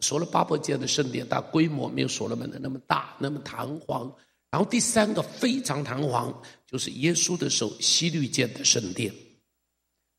[0.00, 4.12] 所罗巴伯建的圣殿，它规模没有所罗门的那么大，那么堂皇。
[4.50, 9.12] 然后第三个非常堂皇，就是耶稣的时候希律建的圣殿。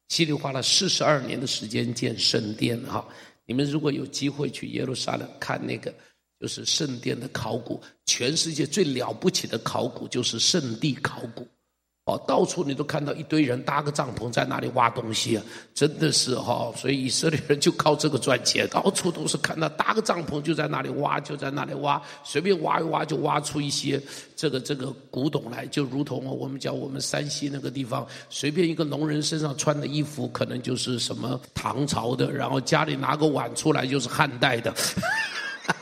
[0.09, 2.79] 希律花了四十二年的时间建圣殿。
[2.85, 3.07] 哈，
[3.45, 5.93] 你们如果有机会去耶路撒冷看那个，
[6.39, 11.47] 就是圣殿的考古，全世界最了不起的考古就是圣地考古。
[12.05, 24.01] 哦，到处你都看到一堆人搭个帐篷在那里挖东西啊，真的是哈，所以以色列人就靠这个赚钱，到处都是看到搭个帐篷就在那里挖，就在那里挖，随便挖一挖就挖出一些
[24.35, 34.73] 这个这个古董来，就如同我们讲我们山西那个地方，随便一个农人身上穿的衣服可能就是什么唐朝的，然后家里拿个碗出来就是汉代的，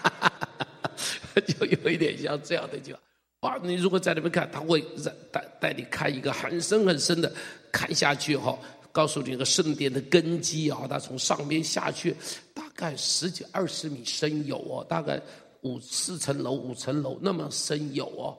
[1.48, 2.94] 就有一点像这样的就。
[3.42, 3.60] 哇！
[3.64, 4.84] 你如果在那边看，他会
[5.32, 7.32] 带带你看一个很深很深的，
[7.72, 8.58] 看下去哈，
[8.92, 12.16] 告诉你个圣殿的根基啊，它从上面下去，
[12.54, 15.20] 大概十几二十米深有哦，大概
[15.62, 18.38] 五四层楼五层楼那么深有哦。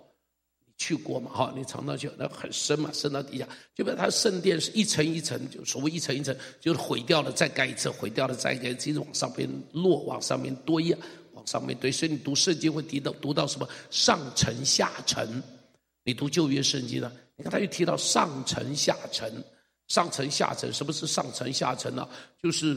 [0.64, 1.32] 你去过嘛？
[1.32, 10.98] 哈，你常常去，那很深嘛，深到底下，就把它圣殿是一层一层，就所谓一层一层，就是毁掉了再盖一层，毁掉了再盖一层，一直往上边落，往上面堆啊。
[11.46, 15.42] 上面对，所以你读圣经会提到读到什么上层下层，
[16.05, 17.11] 你读旧约圣经呢？
[17.37, 19.31] 你看他又提到上层下层，
[19.88, 22.09] 上层下层，什么是上层下层呢？
[22.42, 22.76] 就是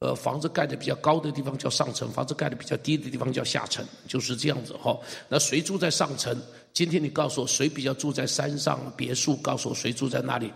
[0.00, 4.98] 呃，房子盖的比较高的地方叫上层，房子盖的比较低的地方叫下层，就是这样子哈。
[5.28, 6.36] 那谁住在上层？
[6.72, 9.36] 今天你告诉我，谁比较住在山上别墅？
[9.36, 10.52] 告诉我谁住在那里？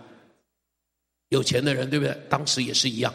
[1.29, 2.17] 有钱的人，对不对？
[2.29, 3.13] 当时也是一样，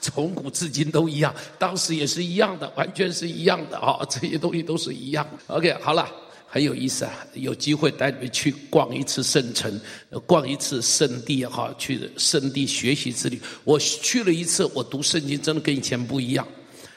[0.00, 4.00] 从古至今都一样，当时也是一样的，完全是一样的啊！
[4.10, 5.26] 这些东西都是一样。
[5.46, 6.08] OK，好了。
[6.52, 7.12] 很有意思啊！
[7.34, 9.80] 有机会带你们去逛一次圣城，
[10.26, 13.40] 逛一次圣地哈，去圣地学习之旅。
[13.62, 16.44] 我去了一次，我读圣经真的跟以前不一样。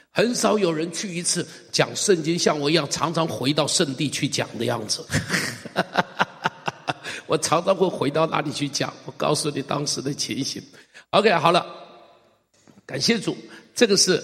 [0.10, 5.06] 很少有人去一次讲圣经，像我一样常常回到圣地去讲的样子。
[7.28, 8.92] 我常常会回到那里去讲？
[9.06, 10.60] 我告诉你当时的情形。
[11.12, 11.64] OK，好了，
[12.94, 13.36] 感谢主，
[13.74, 14.24] 这个是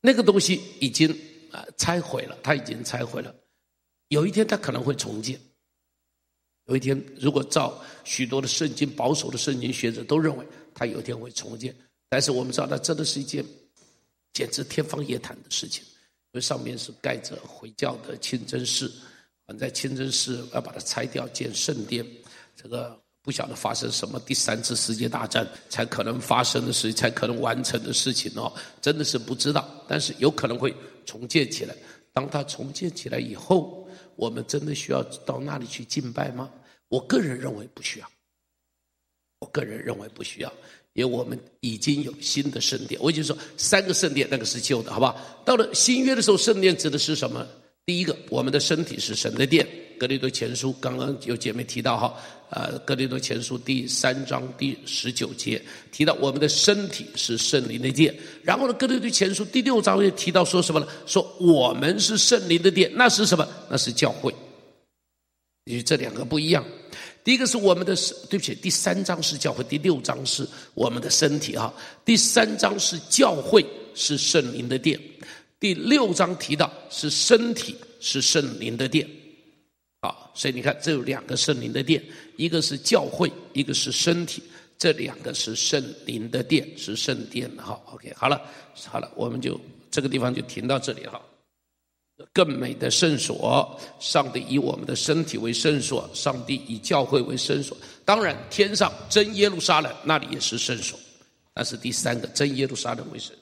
[0.00, 1.14] 那个东西已经
[1.52, 3.34] 啊拆毁了，它已经拆毁了。
[4.08, 5.38] 有一天，他可能会重建。
[6.64, 11.76] 有一天，如果照许多的圣经保守的圣经学者都认为，他有一天会重建。
[12.08, 13.44] 但是我们知道，那真的是一件
[14.32, 18.90] 简直天方夜谭的事情，因为上面是盖着回教的清真寺，
[19.58, 22.02] 在清真寺要把它拆掉建圣殿，
[22.56, 29.68] 这个不晓得发生什么第三次世界大战才可能发生的事，才可能完成的事情哦，真的是不知道。
[29.86, 31.76] 但是有可能会重建起来。
[32.12, 36.50] 当它重建起来以后，我们真的需要到那里去敬拜吗？
[36.88, 38.10] 我个人认为不需要。
[39.38, 40.52] 我个人认为不需要，
[40.94, 43.00] 因为我们已经有新的圣殿。
[43.02, 45.42] 我已经说三个圣殿，那个是旧的，好不好？
[45.44, 47.46] 到了新约的时候，圣殿指的是什么？
[47.86, 49.66] 第一个，我们的身体是神的殿。
[50.00, 52.14] 格林多前书刚刚有姐妹提到哈，
[52.48, 55.60] 呃，格林多前书第三章第十九节
[55.92, 58.16] 提到我们的身体是圣灵的殿。
[58.42, 60.88] 然后呢，格林多前书第六章又提到说什么呢？
[61.04, 63.46] 说我们是圣灵的殿，那是什么？
[63.68, 64.34] 那是教会。
[65.66, 66.64] 因为这两个不一样。
[67.22, 67.94] 第一个是我们的，
[68.30, 71.70] 对不起，第三章是教会，第六章是我们的身体哈。
[72.06, 73.62] 第三章是教会
[73.94, 74.98] 是圣灵的殿，
[75.60, 79.06] 第六章提到是身体是圣灵的殿。
[80.02, 82.02] 好，所以你看，这有两个圣灵的殿，
[82.36, 84.42] 一个是教会，一个是身体，
[84.78, 87.50] 这两个是圣灵的殿，是圣殿。
[87.58, 88.40] 好，OK，好了，
[88.86, 89.60] 好了，我们就
[89.90, 91.20] 这个地方就停到这里哈。
[92.32, 97.76] 更美的圣所，上帝以我们的身体为圣所，上帝以教会为圣所。
[98.04, 100.98] 当然，天上真耶路撒冷那里也是圣所，
[101.54, 103.34] 那是第三个真耶路撒冷为圣。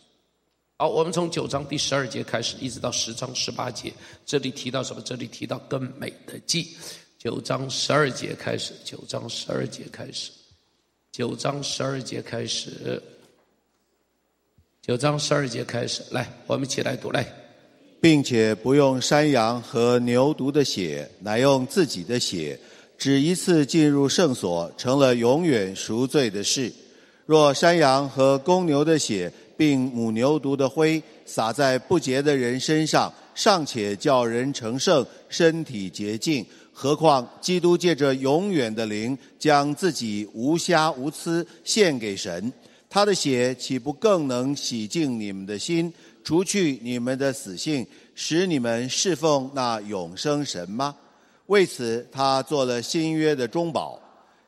[0.81, 3.93] 好，我们从九章第十二节开始，一直到十章十八节，
[4.25, 5.03] 这里提到什么？
[5.05, 6.69] 这里提到更美的祭。
[7.19, 10.31] 九章十二节开始，九章十二节开始，
[11.11, 13.03] 九章十二节开始，
[14.81, 16.01] 九章十二节开始。
[16.12, 17.27] 来，我们一起来读来，
[18.01, 22.57] 并且不用山羊和牛犊的血，乃用自己的血，
[22.97, 26.73] 只一次进入圣所，成了永远赎罪的事。
[27.27, 36.47] 若山羊和公牛的血，并母牛犊的灰洒在不洁的人身上，尚且叫人成圣，身体洁净。
[36.73, 42.53] 何况基督借着永远的灵，将自己无瑕无疵献给神，
[42.88, 45.92] 他的血岂不更能洗净你们的心，
[46.23, 50.94] 除去你们的死性，使你们侍奉那永生神吗？
[51.47, 54.01] 为此，他做了新约的中保。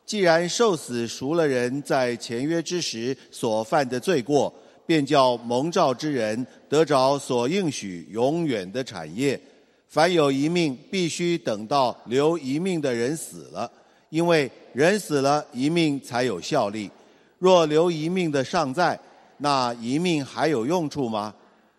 [0.06, 4.54] 既然受死赎了人在前约之时所犯的罪过。
[4.90, 9.40] 便叫蒙召之人得着所应许永远的产业。
[9.86, 13.70] 凡有一命，必须等到留一命的人死了，
[14.08, 16.90] 因为人死了，一命才有效力。
[17.38, 18.98] 若留一命的尚在，
[19.36, 21.32] 那一命还有用处吗？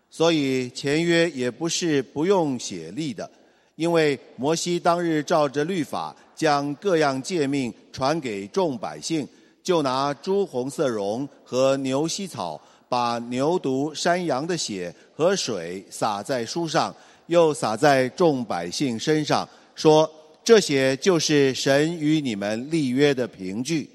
[0.08, 3.30] 所以前约也不是不用写立的，
[3.76, 9.28] 因为摩西当日照着律法，将各样诫命传给众百姓，
[9.62, 12.58] 就拿朱红色绒和牛膝草。
[12.92, 20.06] 把牛犊、山羊的血和水洒在书上，又洒在众百姓身上，说
[20.44, 23.88] ：“这血就是神与你们立约的凭据。”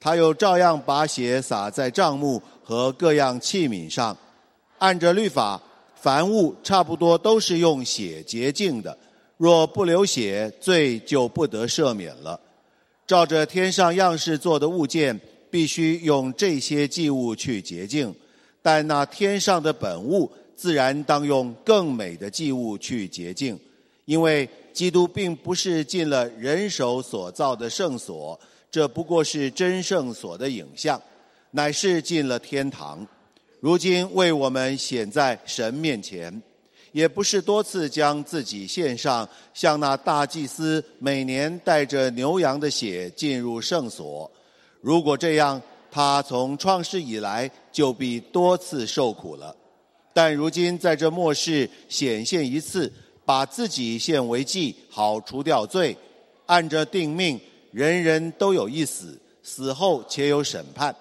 [0.00, 4.16] 他又照样把血洒在帐幕和各样器皿上。
[4.78, 5.60] 按着律法，
[5.94, 8.96] 凡物差不多都是用血洁净的。
[9.36, 12.40] 若不流血，罪就不得赦免了。
[13.06, 15.20] 照着天上样式做的物件，
[15.50, 18.14] 必须用这些祭物去洁净。
[18.68, 23.58] 但那天上的本物，自然当用更美的祭物去洁净，
[24.04, 28.38] 因为基督并不是进了人手所造的圣所，
[28.70, 31.00] 这不过是真圣所的影像，
[31.52, 33.06] 乃是进了天堂。
[33.58, 36.42] 如今为我们显在神面前，
[36.92, 44.30] 也不是多次将自己献上，像那大祭司每年带着牛羊的血进入圣所。
[44.82, 45.58] 如果这样，
[45.90, 49.54] 他从创世以来就必多次受苦了。
[50.12, 52.92] 但如今在这末世显现一次，
[53.24, 55.96] 把自己献为祭，好除掉罪。
[56.46, 57.38] 按着定命，
[57.70, 60.94] 人人都有一死，死后且有审判。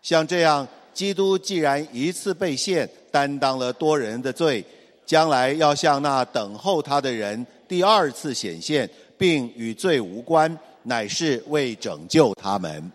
[0.00, 4.64] 像这样，基督既然一次被献，担当了多人的罪，
[5.04, 8.88] 将来要向那等候他的人第二次显现，
[9.18, 12.90] 并与罪无关，乃是为拯救他们。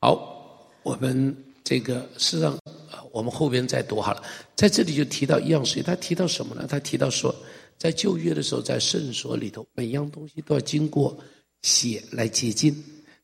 [0.00, 0.37] 好，
[0.88, 2.58] 我们这个事实上，
[3.12, 4.22] 我们后边再读好了。
[4.56, 6.66] 在这里就提到一样事情，他提到什么呢？
[6.66, 7.34] 他提到说。
[7.76, 11.16] 在旧约的时候，在圣所里头，每样东西都要经过
[11.62, 12.74] 血来洁净，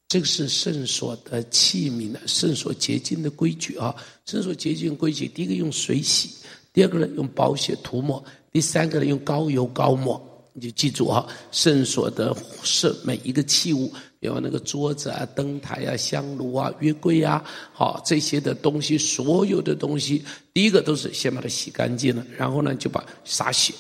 [0.06, 3.96] 这个是圣所的器皿的圣所洁净的规矩啊。
[4.26, 6.30] 圣所洁净规矩，第一个用水洗，
[6.72, 10.22] 第二个呢用宝血涂抹，第三个呢用膏油膏抹。
[10.52, 13.92] 你就记住啊，圣所的是每一个器物，
[14.24, 17.44] 比如那个桌子啊、灯台啊、香炉啊、月柜啊，
[17.74, 23.74] 好这些的东西，所有的东西，第一个都是先把它洗干净了，然后呢就把洒血。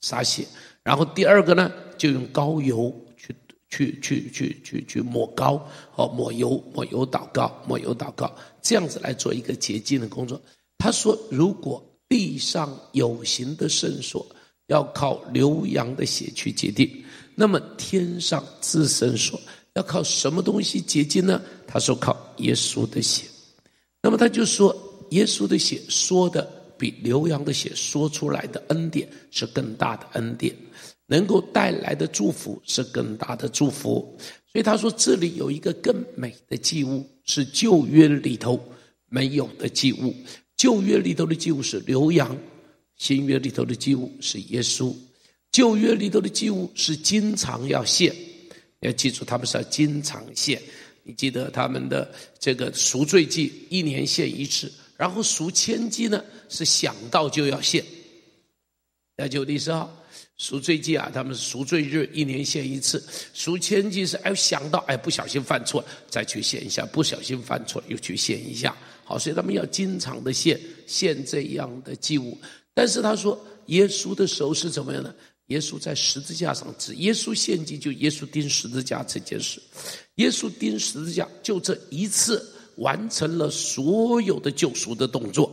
[0.00, 0.44] 洒血，
[0.82, 3.32] 然后第二个呢，就用膏油去
[3.68, 5.64] 去去去去去抹膏，
[5.94, 10.40] 哦，抹油抹油祷告，抹油祷告，这样子来做一个洁净的工作。
[10.76, 14.26] 他说，如果地上有形的圣所
[14.66, 16.90] 要靠流羊的血去洁净，
[17.36, 19.40] 那么天上至圣所
[19.78, 21.40] 要靠什么东西洁净呢？
[21.66, 23.24] 他说靠耶稣的血。
[24.02, 24.76] 那么他就说，
[25.10, 26.58] 耶稣的血说的。
[26.80, 30.54] 比流羊的血说出来的恩典是更大的恩典，
[31.06, 34.16] 能够带来的祝福是更大的祝福。
[34.46, 38.62] 所以他说，这里有一个更美的祭物，是旧约里头
[39.08, 40.14] 没有的祭物。
[40.56, 42.38] 旧约里头的祭物是流羊，
[42.96, 44.94] 新约里头的祭物是耶稣。
[45.50, 48.14] 旧约里头的祭物是经常要献，
[48.80, 50.60] 要记住他们是要经常献。
[51.02, 54.70] 你记得他们的这个赎罪祭，一年献一次。
[54.96, 57.84] 然后赎愆祭呢，是想到就要献。
[59.16, 60.04] 那就第十号
[60.36, 63.02] 赎罪祭啊，他们是赎罪日一年献一次。
[63.32, 68.76] 赎愆祭是哎想到哎不小心犯错再去献一下，不小心犯错又去献一下。
[69.04, 72.36] 好，所以他们要经常的献献这样的祭物。
[72.74, 75.14] 但是他说耶稣的时候是怎么样呢？
[75.48, 79.60] 耶稣在十字架上，指耶稣献祭就耶稣钉十字架这件事。
[80.14, 82.54] 耶稣钉十字架就这一次。
[82.78, 85.52] 完成了所有的救赎的动作，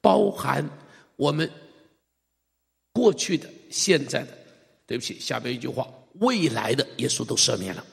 [0.00, 0.64] 包含
[1.16, 1.50] 我们
[2.92, 4.38] 过去的、现在的，
[4.86, 7.84] 对不起，下边一句话，未来的耶稣都赦免了。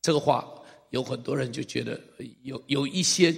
[0.00, 0.48] 这个话
[0.90, 2.00] 有很多人就觉得
[2.44, 3.34] 有有一些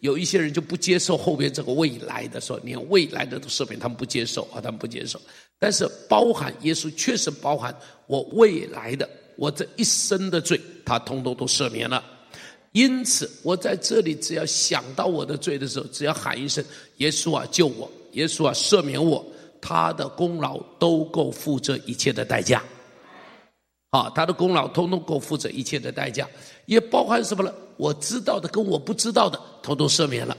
[0.00, 5.22] 有一些人就不接受后边这个未来的说，连未来的都赦免，他们不接受啊，他们不接受。
[5.58, 7.74] 但是包含耶稣确实包含
[8.06, 12.04] 我未来的，我这一生的罪，他通通都赦免了。
[12.72, 16.62] 因此，我在这里只要想到我的罪的时候，只要喊一声
[16.98, 17.90] “耶稣啊，救我！
[18.12, 19.24] 耶稣啊，赦免我！”
[19.62, 22.62] 他的功劳都够付这一切的代价。
[23.90, 26.28] 啊，他的功劳通通够付这一切的代价，
[26.66, 27.54] 也包含什么呢？
[27.76, 30.36] 我知道的跟我不知道的，通通赦免了。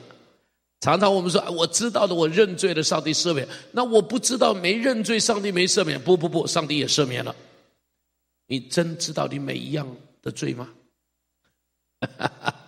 [0.86, 6.00] 常常我们说，我知道的我认罪了，上帝赦免；那我不知道没认罪，上帝没赦免。
[6.00, 7.36] 不不不，上帝也赦免了。
[8.46, 9.88] 你真知道你每一样
[10.22, 10.70] 的罪吗？
[12.02, 12.65] 哈哈哈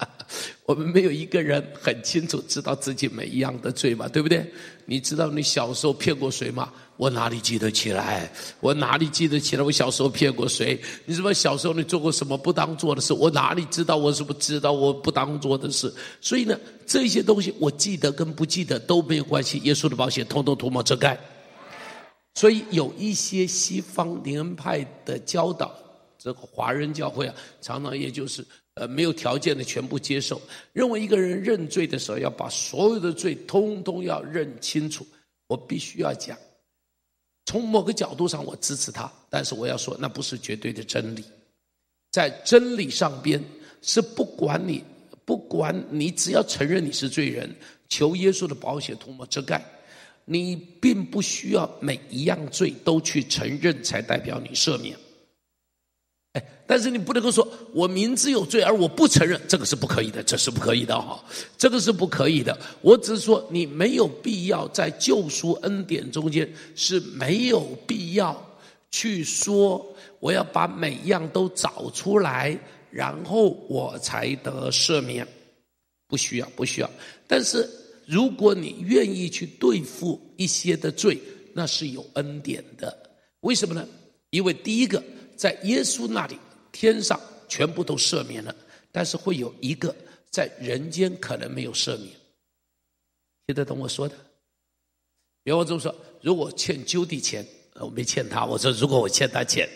[0.67, 4.45] 我们没有一个人很清楚知道自己每一样的罪嘛，对不对？
[4.85, 6.69] 你知道你小时候骗过谁吗？
[6.97, 8.29] 我哪里记得起来？
[8.59, 9.63] 我哪里记得起来？
[9.63, 10.77] 我小时候骗过谁？
[11.05, 13.13] 你什么小时候你做过什么不当做的事？
[13.13, 13.95] 我哪里知道？
[13.95, 15.93] 我是不知道我不当做的事？
[16.19, 19.59] 所以呢，这些东西我记得跟不记得都没有关系。
[19.59, 21.17] 耶稣的保险通通涂抹遮盖。
[22.35, 25.73] 所以有一些西方灵恩派的教导，
[26.19, 28.45] 这个华人教会啊，常常也就是。
[28.79, 30.39] 呃，没有条件的全部接受，
[30.71, 35.05] 认为一个人认罪的时候，要把所有的罪通通要认清楚。
[35.47, 36.37] 我必须要讲，
[37.45, 41.23] 从某个角度上我支持他，但是我要说，那不是绝对的真理。
[42.11, 43.43] 在真理上边，
[43.81, 44.83] 是不管你，
[45.25, 47.49] 不管你，只要承认你是罪人，
[47.89, 49.63] 求耶稣的保险涂抹遮盖，
[50.25, 54.95] 你并不需要每一样罪都去承认，才代表你赦免。
[56.65, 61.23] 但是你不能够说，我明知有罪而我不承认，这个是不可以的，这是不可以的哈，
[61.57, 62.57] 这个是不可以的。
[62.81, 68.35] 我只是说，你没有必要在救赎恩典中间是没有必要
[68.91, 69.85] 去说，
[70.19, 72.59] 我要把每样都找出来，
[72.91, 75.25] 然后我才得赦免，
[76.07, 76.89] 不需要，不需要。
[77.27, 77.65] 但是
[78.05, 81.17] 如果你愿意去对付一些的罪，
[81.53, 82.93] 那是有恩典的。
[83.39, 83.87] 为什么呢？
[84.31, 85.01] 因为第一个。
[85.37, 86.37] 在耶稣那里，
[86.71, 88.53] 天上全部都赦免了，
[88.91, 89.95] 但是会有一个
[90.29, 92.09] 在人间可能没有赦免。
[93.45, 94.15] 听得懂我说的？
[95.43, 97.45] 比方说，如果欠揪地钱。
[97.79, 99.69] 我没欠他，我说如果我欠他钱，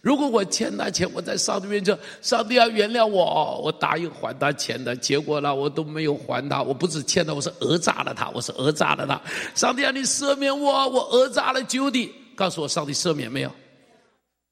[0.00, 9.22] 如果我欠他钱，我在上帝面前，上帝要原谅我，我答应还他钱的，结果呢，我都没有还他，我不止欠他，我是讹诈了他，我是讹诈了他。
[9.54, 13.52] 上帝要你赦免我，我讹诈了旧的，告诉我上帝赦免没有？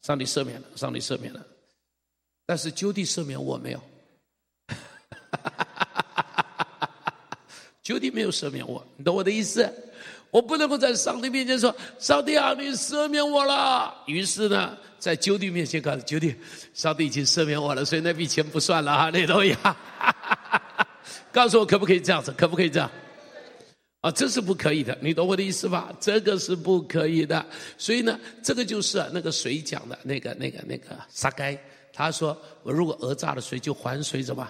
[0.02, 1.40] 上帝赦免了，上帝赦免了，
[2.44, 3.80] 但是旧的赦免我没有，
[7.82, 9.72] 旧的没有赦免我，你懂我的意思？
[10.30, 16.34] 我不能够在上帝面前说：“上帝啊，你赦免我了。”于是呢，在旧的面前告诉旧的，
[16.72, 19.54] 上帝已经赦免我了，所以那笔钱不算了哈，那东西。
[21.30, 22.32] 告诉我可不可以这样子？
[22.32, 22.90] 可不可以这样？
[24.02, 25.96] 啊，这是不可以的，你懂我的意思吧？
[26.00, 27.46] 这个是不可以的。
[27.78, 31.56] 所以呢，这个就是那个谁讲的，那个、那个、那个沙该，
[31.92, 34.46] 他说：“我如果讹诈了谁，就还谁什么。”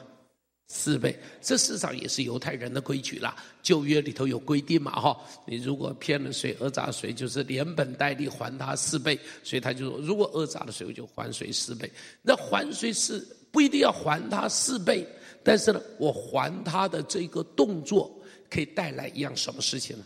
[0.69, 3.37] 四倍，这世上也是犹太人的规矩啦。
[3.63, 9.21] 旧约里头有规定嘛，哈，你如果骗了谁，讹诈谁，就是连本带利还他四倍。
[9.45, 11.93] 所以他就说，如果讹诈了谁，我就还谁四倍。
[12.23, 15.07] 那还谁是不一定要还他四倍，
[15.45, 18.11] 但是呢，我还他的这个动作
[18.53, 20.05] 可以带来一样什么事情呢？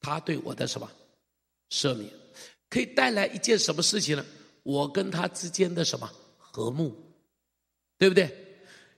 [0.00, 0.90] 他对我的什么
[1.68, 2.10] 赦免，
[2.70, 4.24] 可以带来一件什么事情呢？
[4.62, 6.96] 我跟他之间的什么和睦，
[7.98, 8.34] 对不对？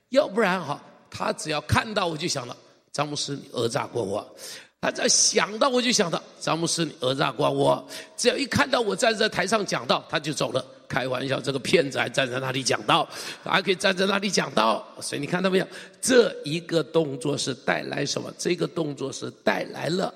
[0.09, 2.55] 要不然哈，他只要看到我就想到
[2.93, 4.35] 詹姆斯你讹诈过我，
[4.79, 7.85] 他只要想到我就想到詹姆斯你讹诈过我，
[8.15, 10.65] 只要一看到我站在台上讲道，他就走了。
[10.91, 13.07] 开玩笑，这个骗子还站在那里讲道，
[13.45, 15.67] 还可以站在那里讲道，所以你看到没有？
[16.01, 18.29] 这一个动作是带来什么？
[18.37, 20.13] 这个动作是带来了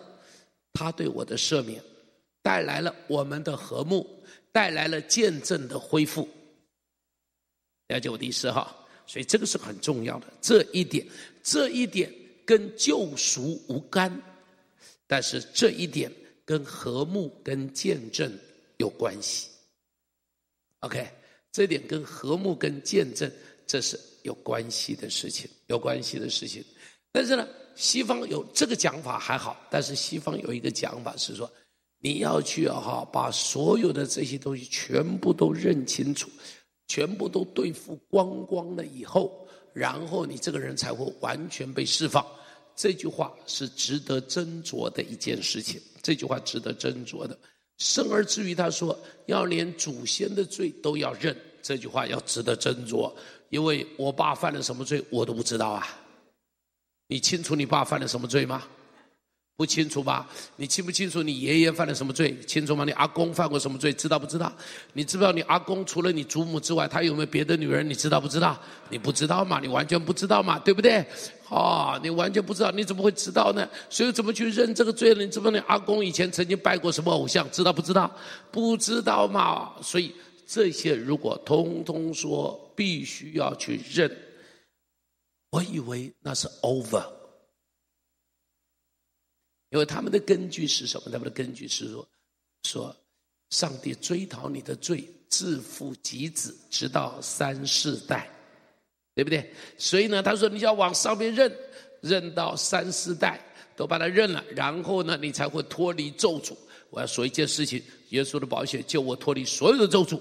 [0.74, 1.82] 他对我的赦免，
[2.44, 4.06] 带来了我们的和睦，
[4.52, 6.28] 带来了见证的恢复。
[7.88, 8.76] 了解我的意思哈？
[9.08, 11.08] 所以这个是很重要的，这一点，
[11.42, 12.14] 这一点
[12.46, 14.12] 跟救赎无干，
[15.08, 16.12] 但是这一点
[16.44, 18.30] 跟和睦、跟见证
[18.76, 19.55] 有关系。
[20.86, 21.08] OK，
[21.52, 23.32] 这点跟和睦、跟见证，
[23.66, 26.64] 这是有关系的事情，有关系的事情。
[27.12, 31.52] 但是呢，西方有这个讲法还好，但是西方有一个讲法是说，
[32.00, 36.30] 你要去哈，把所有的这些东西全部都认清楚。
[36.88, 42.24] 全部都对付光光了以后，然后你这个人才会完全被释放。
[42.76, 45.82] 这句话是值得斟酌的一件事情。
[46.04, 47.36] 这句话值得斟酌的。
[47.78, 53.12] 生而至于他说要连祖先的罪都要认，这句话要值得斟酌。
[53.50, 55.88] 因为我爸犯了什么罪，我都不知道啊。
[57.08, 58.64] 你清楚你爸犯了什么罪吗？
[59.58, 60.28] 不清楚吧？
[60.58, 62.38] 你清不清楚你爷爷犯了什么罪？
[62.42, 62.84] 清楚吗？
[62.84, 63.94] 你阿公犯过什么罪？
[63.94, 64.52] 知道不知道？
[64.92, 67.88] 你知不知道你阿公除了你祖母之外，他有没有别的女人？
[67.90, 68.60] 你知道不知道？
[68.90, 69.62] 你不知道嘛？
[69.62, 70.60] 你完全不知道嘛？
[70.60, 71.06] 对不对？
[71.50, 73.70] 啊、哦，你完全不知道，你怎么会知道呢？
[73.90, 75.24] 所以怎么去认这个罪呢？
[75.24, 77.50] 你知不知道你阿公以前曾经拜过什么偶像？
[77.52, 78.10] 知道不知道？
[78.52, 79.76] 不知道嘛？
[79.82, 80.14] 所以
[80.48, 84.10] 这些如果通通说必须要去认，
[85.52, 87.06] 我以为那是 over。
[89.70, 91.12] 因为他们的根据是什么？
[91.12, 92.08] 他们的根据是说，
[92.64, 92.96] 说
[93.50, 98.30] 上帝追讨你的罪，自父及子，直到三世代，
[99.16, 99.50] 对不对？
[99.78, 101.52] 所以呢，他说你要往上面认，
[102.02, 103.40] 认到三四代
[103.76, 106.54] 都把它认了，然后呢，你才会脱离咒诅。
[106.90, 110.20] 我要说一件事情：耶稣的宝血救我脱离所有的咒诅。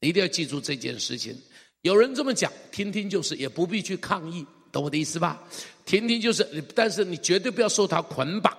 [0.00, 1.36] 你一定要记住这件事情。
[1.82, 4.44] 有人这么讲，听听就是，也不必去抗议。
[4.72, 5.42] 懂我的意思吧？
[5.84, 6.44] 听听就是，
[6.74, 8.56] 但是你绝对不要受他捆绑。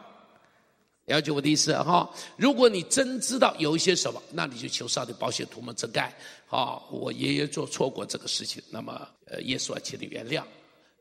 [1.08, 2.10] 了解我的意思哈？
[2.38, 6.14] 如果你真知道有一些什么，那你就求上帝保险涂抹遮盖。
[6.50, 10.44] 啊，我爷爷做错过这个事情，那么呃，耶稣啊，请你原谅。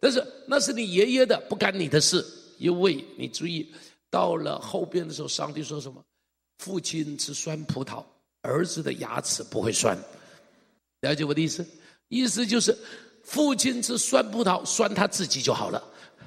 [0.00, 2.24] 但是那是你爷爷的，不干你的事。
[2.58, 3.72] 因为你注意，
[4.10, 6.02] 到了后边的时候，上帝说什么？
[6.58, 8.02] 父亲吃酸葡萄，
[8.42, 9.96] 儿子的牙齿不会酸。
[11.00, 11.66] 了解我的意思？
[12.08, 12.76] 意思就是。
[13.22, 15.82] 父亲吃酸葡萄，酸他自己就好了。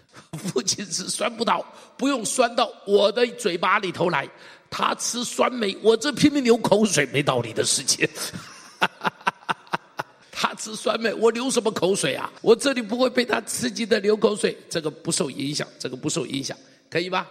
[0.37, 1.63] 父亲吃酸葡萄，
[1.97, 4.27] 不用酸到我的嘴巴里头来。
[4.69, 8.07] 他吃酸梅，我这拼命流口水，没道理的事情。
[10.31, 12.31] 他吃酸梅，我流什么口水啊？
[12.41, 16.55] 我这里不会被他刺激的流口水，这个不受影响，这个不受影响，
[16.89, 17.27] 可以吧？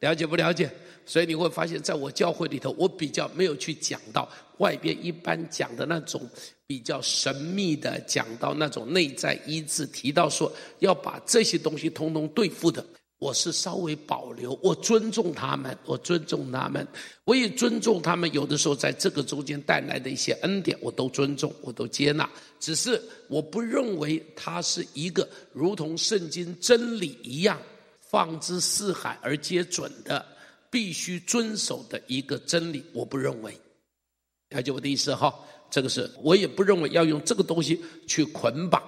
[0.00, 0.70] 了解不了解？
[1.08, 4.28] 所以你会发现，在我教会里头，我比较没有去讲到
[4.58, 6.20] 外边一般讲的那种
[6.66, 12.84] 比较神秘的，讲到那种内在医治，提到说要把这些东西通通对付的。
[13.18, 16.86] 我是稍微保留，我尊重他们，我尊重他们，
[17.24, 18.30] 我也尊重他们。
[18.32, 22.30] 有的时候在这个中间带来的一些恩典，我都尊重，我都接纳。
[22.60, 27.58] 只是我不认为它是一个如同圣经真理一样，
[27.98, 30.24] 放之四海而皆准的，
[30.70, 32.84] 必须遵守的一个真理。
[32.92, 33.52] 我不认为，
[34.50, 35.34] 了解我的意思哈？
[35.70, 38.82] 这个是我也不认为要用这个东西去捆绑。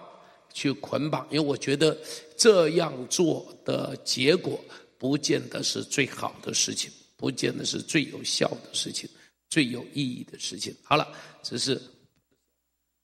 [0.52, 1.96] 去捆绑，因为我觉得
[2.36, 4.60] 这样做的结果
[4.98, 9.08] 不见得是最好的事情，不见得是最有效的事情，
[9.48, 10.74] 最有意义的事情。
[10.82, 11.06] 好了，
[11.40, 11.80] 这是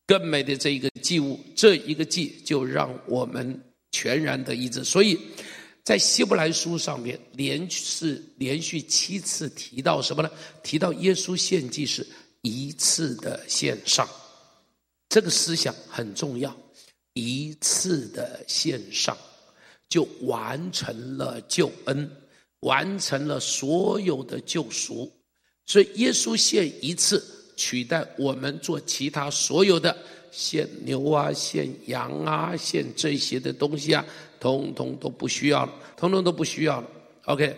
[0.08, 3.56] 更美的这一个祭物，这一个祭就让我们
[3.92, 4.82] 全然的医治。
[4.82, 5.16] 所以
[5.86, 10.28] 在希伯来书上面，连续连续七次提到什么呢？
[10.60, 12.04] 提到耶稣献祭是
[12.42, 14.04] 一次的献上，
[15.08, 16.52] 这个思想很重要。
[17.14, 19.16] 一次的献上，
[19.88, 22.10] 就完成了救恩，
[22.60, 25.08] 完成了所有的救赎。
[25.66, 27.24] 所以耶稣献一次，
[27.56, 29.96] 取代我们做其他所有的
[30.32, 34.04] 献牛啊、献羊啊、献这些的东西啊，
[34.40, 36.88] 通通都不需要了，通通都不需要了。
[37.24, 37.56] OK，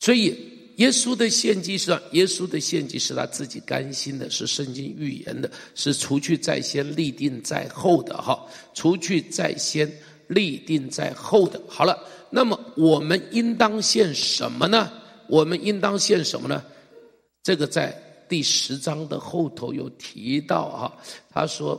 [0.00, 0.58] 所以。
[0.76, 9.86] 耶稣的献祭是，耶稣的献祭是他自己甘心的，是圣经预言的，是除去在先、立定在后的哈，除去在先、
[10.28, 11.60] 立定在后的。
[11.68, 14.90] 好了，那么我们应当献什么呢？
[15.28, 16.64] 我们应当献什么呢？
[17.42, 17.94] 这个在
[18.26, 20.96] 第十章的后头有提到啊，
[21.28, 21.78] 他说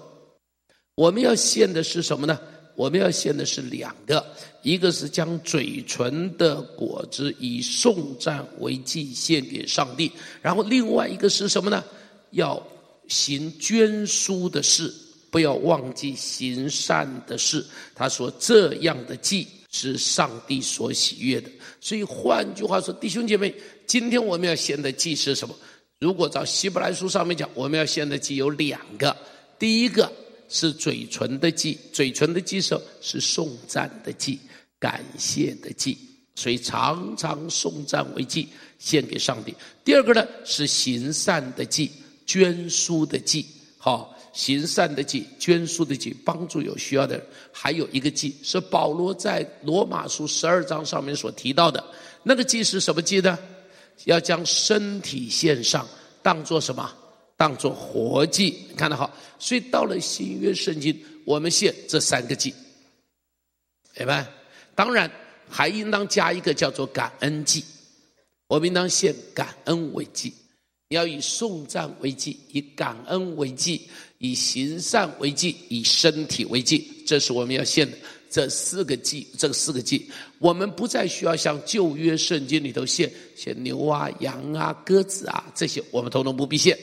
[0.94, 2.40] 我们要献的是什么呢？
[2.76, 4.26] 我们要献的是两个，
[4.62, 10.12] 一个是将嘴唇的果子以颂赞为祭献给上帝，
[10.42, 11.84] 然后另外一个是什么呢？
[12.32, 12.62] 要
[13.08, 14.94] 行捐书的事，
[15.30, 17.66] 不要忘记行善的事。
[17.94, 21.50] 他说这样的祭是上帝所喜悦的。
[21.80, 23.54] 所以换句话说，弟兄姐妹，
[23.86, 25.56] 今天我们要献的祭是什么？
[26.00, 29.16] 如果照希伯来书上面讲，我们要献的祭有两个，
[29.60, 30.12] 第一个。
[30.52, 34.38] 是嘴唇的祭，嘴唇的祭时候是颂赞的祭，
[34.78, 35.98] 感谢的祭，
[36.36, 39.56] 所以常常颂赞为祭献给上帝。
[39.86, 41.90] 第二个呢是行善的祭，
[42.26, 43.46] 捐书的祭，
[43.78, 47.26] 好，行善的祭，捐书的祭，帮助有需要的人。
[47.54, 51.82] 还有一个祭是保罗在罗马书十二章上面所提到的，
[52.24, 53.40] 那个祭是什么祭呢？
[54.04, 55.88] 要将身体献上，
[56.22, 56.92] 当做什么？
[57.38, 59.10] 当做活祭，看得好。
[59.42, 62.54] 所以到了新约圣经，我们献这三个祭，
[63.98, 64.24] 明白？
[64.76, 65.10] 当然
[65.50, 67.64] 还应当加一个叫做感恩祭。
[68.48, 70.32] 我们应当献感恩为祭，
[70.90, 73.82] 要以颂赞为祭，以感恩为祭，
[74.20, 76.88] 以行善为祭，以身体为祭。
[77.08, 77.98] 这是我们要献的
[78.30, 79.26] 这四个祭。
[79.40, 86.78] 这四个祭，我们不再需要像旧约圣经里头献献牛啊、羊啊、鸽子啊这些，我们统统不必献。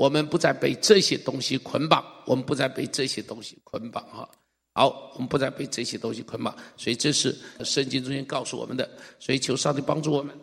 [0.00, 4.26] 我们不再被这些东西捆绑，我们不再被这些东西捆绑哈。
[4.72, 8.88] 好，我们不再被这些东西捆绑，所以这是圣经中间告诉我们的。
[9.18, 10.34] 所以求上帝帮助我们。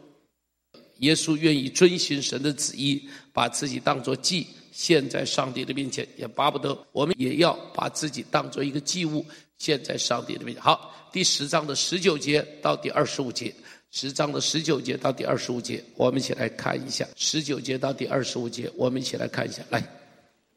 [1.00, 9.26] 耶稣愿意遵循神的旨意，把自己当作祭献在上帝的面前，也巴不得我们也要把自己当作一个祭物
[9.58, 10.64] 献在上帝的面前。
[10.64, 13.52] 好，第十章的十九节到第二十五节。
[13.92, 17.08] 十章的十九节到第二十五节，我们一起来看一下。
[17.16, 19.64] 十九节到第二十五节，我们一起来看一下。
[19.70, 19.82] 来，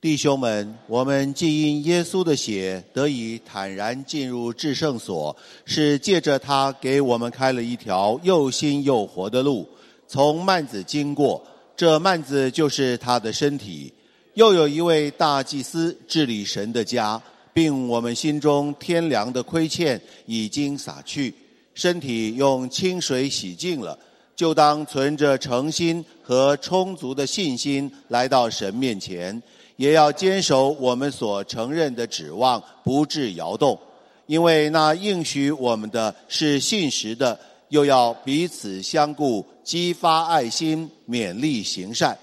[0.01, 9.67] 弟兄们，我们既因耶稣的血得以坦然进入至圣所，是借着他给我们开了一条又新又活的路，
[10.09, 11.43] 从幔子经过。
[11.77, 13.93] 这幔子就是他的身体。
[14.35, 17.21] 又有一位大祭司治理神的家，
[17.53, 21.35] 并我们心中天良的亏欠已经洒去。
[21.75, 23.99] 身体用清水洗净了，
[24.37, 29.43] 就当存着诚心和充足的信心来到神面前，
[29.77, 33.79] 也要坚守我们所承认的指望，不致摇动。
[34.27, 37.39] 因为那应许我们的是信实的，
[37.71, 42.17] 又要彼此相顾，激发爱心，勉励行善。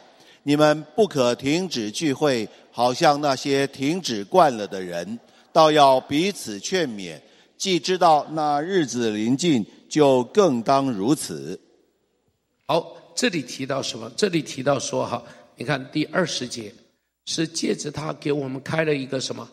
[0.43, 5.19] 你们不可停止聚会，好像那些停止惯了的人，
[5.51, 7.19] 倒要彼此劝勉。
[7.57, 11.59] 既知道那日子临近，就更当如此。
[12.67, 14.11] 好，这里提到什么？
[14.15, 15.23] 这里提到说哈，
[15.55, 16.73] 你看第二十节，
[17.25, 19.49] 是借着他给我们开了一个什么？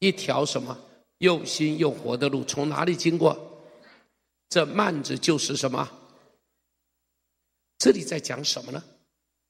[0.00, 0.76] 一条什么？
[1.18, 3.38] 又新又活的路，从哪里经过？
[4.48, 5.88] 这幔子就是什么？
[7.78, 8.82] 这里在讲什么呢？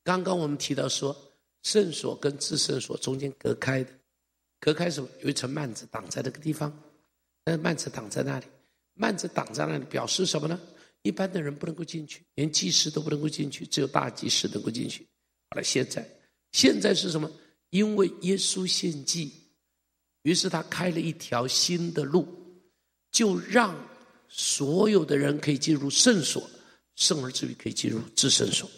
[0.04, 1.16] 刚刚我们提到说，
[1.62, 3.90] 圣所跟至圣所中间隔开的，
[4.60, 5.08] 隔开什么？
[5.22, 6.72] 有一层幔子挡在这个地方。
[7.46, 8.46] 那幔子挡在那里，
[8.96, 10.60] 幔子挡在那里，表示什么呢？
[11.02, 15.06] 一般的人不能够进去，连祭司都不能够进去，只有大祭司能够进去。
[15.50, 16.04] 好了，现在
[16.50, 17.30] 现在是什么？
[17.70, 19.32] 因为耶稣献祭，
[20.22, 22.26] 于是他开了一条新的路，
[23.12, 23.76] 就让
[24.28, 26.50] 所有的人可以进入圣所，
[26.96, 28.68] 圣而至于可以进入至圣所。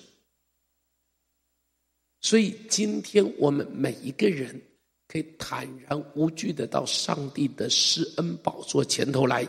[2.21, 4.61] 所以今天我们每一个人
[5.09, 9.49] 可以坦然无惧的到上帝的施恩宝座前头来，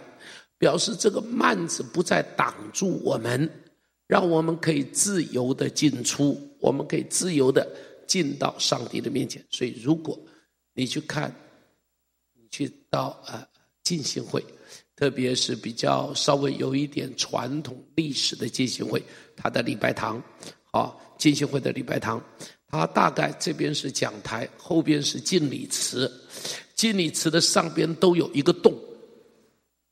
[0.58, 3.50] 表示这个幔子不再挡住我们，
[4.08, 7.70] 让我们可以自由的进出，我们可以自由的
[8.08, 9.46] 进到上帝的面前。
[9.50, 10.18] 所以，如果
[10.74, 11.36] 你去看，
[12.34, 13.46] 你去到呃
[13.84, 14.42] 浸信会，
[14.96, 19.04] 特别是比较稍微有一点传统历史的浸信会，
[19.36, 20.24] 它的礼拜堂，
[20.72, 22.24] 啊，浸信会的礼拜堂。
[22.70, 26.10] 它大概这边是讲台，后边是敬礼池，
[26.76, 28.74] 敬礼池的上边都有一个洞，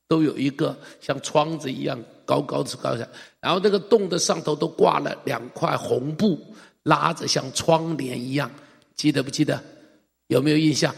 [0.08, 3.08] 都有一个像窗子一样高高的高下，
[3.42, 6.40] 然后那个洞的上头都挂了两块红布，
[6.84, 8.50] 拉着像窗帘一样，
[8.96, 9.60] 记得不记得？
[10.28, 10.94] 有没有印象？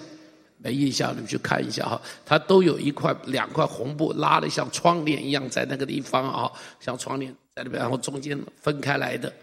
[0.62, 6.52] 没印象，你们去看一下哈，它都有一块两块红布拉的像窗帘一样在那个地方啊，
[6.82, 9.34] 像窗帘在那边，然后中间分开来的，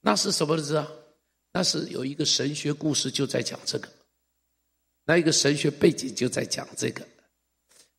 [0.00, 0.88] 那是什么日子啊？
[1.52, 3.88] 那是有一个神学故事，就在讲这个。
[5.04, 7.06] 那一个神学背景就在讲这个。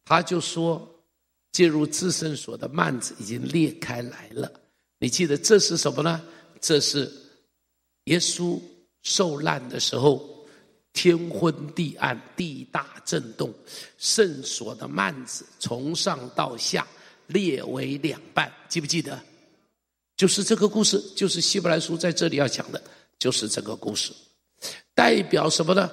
[0.05, 0.87] 他就说，
[1.51, 4.51] 进入至圣所的幔子已经裂开来了。
[4.99, 6.21] 你记得这是什么呢？
[6.61, 7.11] 这是
[8.05, 8.59] 耶稣
[9.01, 10.45] 受难的时候，
[10.93, 13.53] 天昏地暗，地大震动，
[13.97, 16.87] 圣所的幔子从上到下
[17.27, 18.51] 裂为两半。
[18.69, 19.21] 记不记得？
[20.15, 22.81] 就是这个故事，就是希伯来书在这里要讲的。
[23.21, 24.11] 就是这个故事，
[24.95, 25.87] 代表什么呢？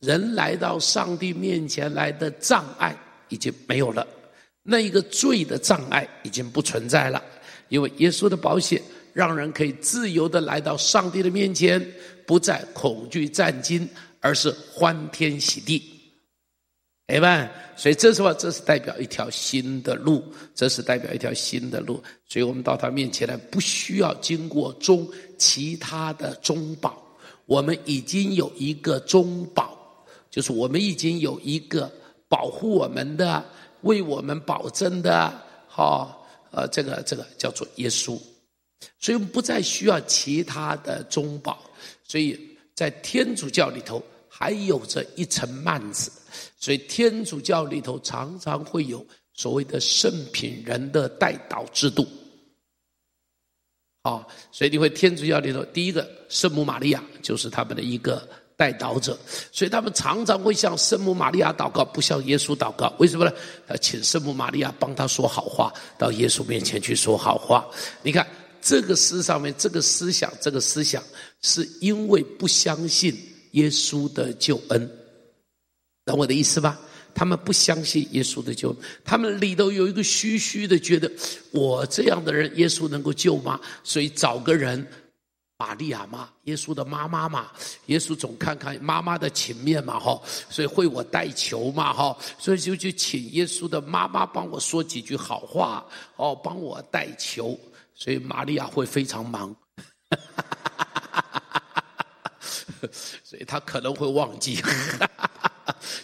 [0.00, 2.94] 人来到上帝面前来的障碍
[3.30, 4.06] 已经没有了，
[4.62, 7.24] 那一个罪的障碍已经不存在了，
[7.70, 8.82] 因为耶稣的保险
[9.14, 11.82] 让人可以自由的来到上帝的面前，
[12.26, 13.88] 不再恐惧战惊，
[14.20, 15.93] 而是欢天喜地。
[17.06, 18.32] 哎们，所以这是什么？
[18.32, 20.24] 这是代表一条新的路，
[20.54, 22.02] 这是代表一条新的路。
[22.26, 27.02] 所以我们到他面前来，不需要经过中其他的中保，
[27.44, 29.76] 我们已经有一个中保，
[30.30, 31.92] 就是我们已经有一个
[32.26, 33.44] 保护我们的、
[33.82, 35.30] 为我们保证的，
[35.68, 38.18] 好，呃，这个这个叫做耶稣。
[38.98, 41.62] 所以我们不再需要其他的中保。
[42.02, 42.38] 所以
[42.74, 44.02] 在天主教里头，
[44.36, 46.10] 还有着一层幔子。
[46.58, 52.06] 所以天主教里头常常会有所谓的圣品人的代祷制度，
[54.02, 58.26] 啊，所以你会天主教里头第一个圣母玛利亚就是他们的一个
[58.56, 59.16] 代祷者，
[59.52, 63.32] 所以他们常常会向圣母玛利亚祷告，不向耶稣祷告，为什么呢？
[63.68, 67.68] 他请圣母玛利亚帮他说好话，到耶稣面前去说好话。
[68.02, 68.26] 你看
[68.62, 71.02] 这个诗上面这个思想，这个思想
[71.42, 73.14] 是因为不相信
[73.54, 74.88] 耶稣的救恩。
[76.04, 76.78] 懂我的意思吧？
[77.16, 78.74] 他们不相信耶稣的救，
[79.04, 81.08] 他们里头有一个虚虚的，觉得
[81.52, 83.60] 我这样的人，耶稣能够救吗？
[83.84, 84.84] 所以找个人，
[85.56, 87.52] 玛利亚嘛，耶稣的妈妈嘛，
[87.86, 95.86] 耶稣总看看妈妈的情面嘛，哈，所以会我代求嘛，哈，所以就去请耶稣的妈妈帮我说几句好话，
[96.16, 97.56] 哦，帮我代求，
[97.94, 99.54] 所以玛利亚会非常忙，
[103.22, 104.58] 所以他可能会忘记。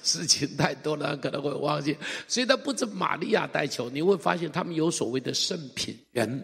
[0.02, 1.94] 事情太多了，可能会忘记，
[2.26, 6.42] 所以他不止玛利亚带球，你会发现他们有所谓的圣品人，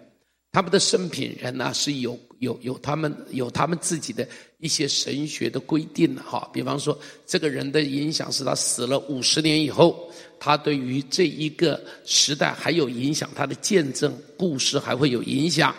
[0.52, 4.26] 他们的圣品人呢是有有有他们有他们自己的
[4.58, 15.74] 一些神学的规定的哈，比方说这个人的影响是他死了五十年以后，他对于这一个时代还有影响，他的见证故事还会有影响。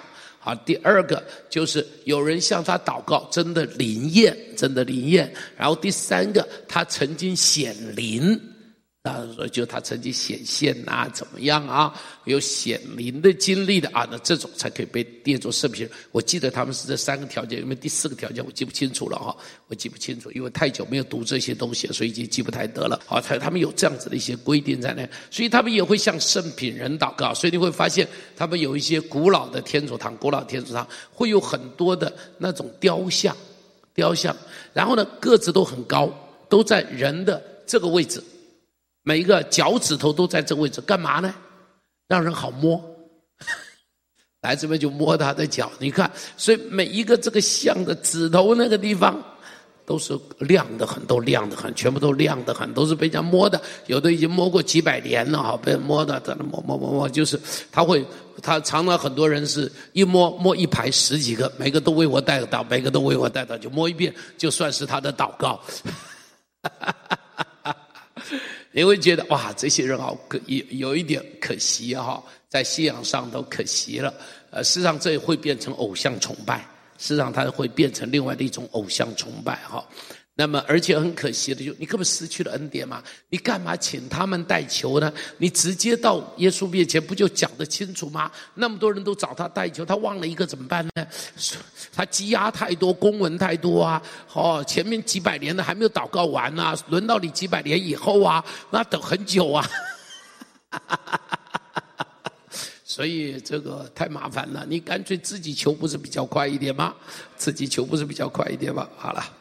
[0.47, 5.29] 啊，第二个就是有人向他祷告，真的灵验，真的灵验。
[5.57, 8.39] 然后第三个，他曾经显灵。
[9.07, 11.93] 啊，说就他曾经显现啊，怎么样啊？
[12.25, 15.89] 有显灵的经历的啊，那这种才可以被列作圣品。
[16.11, 19.35] 我记得他们是这三个条件，因为第四个条件我记不清楚了哈，
[19.67, 22.99] 我记不清楚，因为太久没有读这些东西，所以已经记不太得了。
[23.05, 27.33] 好，他他们有这样子的一些规定在那，所以他们也会向圣品人祷告。
[27.33, 33.35] 所以你会发现，他们有一些古老的天主堂，古老天主堂会有很多的那种雕像，
[33.93, 34.35] 雕像，
[34.73, 36.11] 然后呢个子都很高，
[36.49, 38.21] 都在人的这个位置。
[39.07, 41.33] 每一个脚趾头都在这位置，干嘛呢？
[42.09, 42.77] 让人好摸。
[44.43, 49.17] 来这边就摸他的脚，你看，所以每一个这个像的指头那个地方，
[49.85, 57.39] 都是亮的很，都亮的很，全部都亮的很，都是被人家摸的，有的已经摸过几百年了哈，被摸的，在那摸摸摸摸，就是
[57.71, 58.05] 他会，
[58.43, 65.61] 他常常很多人是一摸摸一排十几个，每个都为我带个祷，每个都为我带祷，就摸一遍，就算是他的祷告。
[66.61, 67.16] 哈哈哈
[68.77, 74.13] 你会觉得哇，这些人好可有有一点可惜哈，在信仰上都可惜了。
[74.51, 76.59] 呃，事实上这也会变成偶像崇拜，
[76.99, 79.83] 事实上它会变成另外的一种偶像崇拜哈。
[80.39, 83.01] 那么，而且很可惜的就，你根本失去了恩典嘛？
[83.29, 85.11] 你干嘛请他们代求呢？
[85.39, 88.31] 你直接到耶稣面前不就讲得清楚吗？
[88.53, 91.07] 那么多人都找他代求，他忘了一个怎么办呢？
[91.91, 93.99] 他积压太多，公文太多啊！
[94.33, 99.67] 哦，前面几百年的还没有祷告完、啊，轮到你几百年以后啊，那等很久啊！
[102.85, 106.93] 所以这个太麻烦了，你干脆自己求不是比较快一点吗？
[107.35, 108.87] 自己求不是比较快一点吗？
[108.97, 109.33] 好了。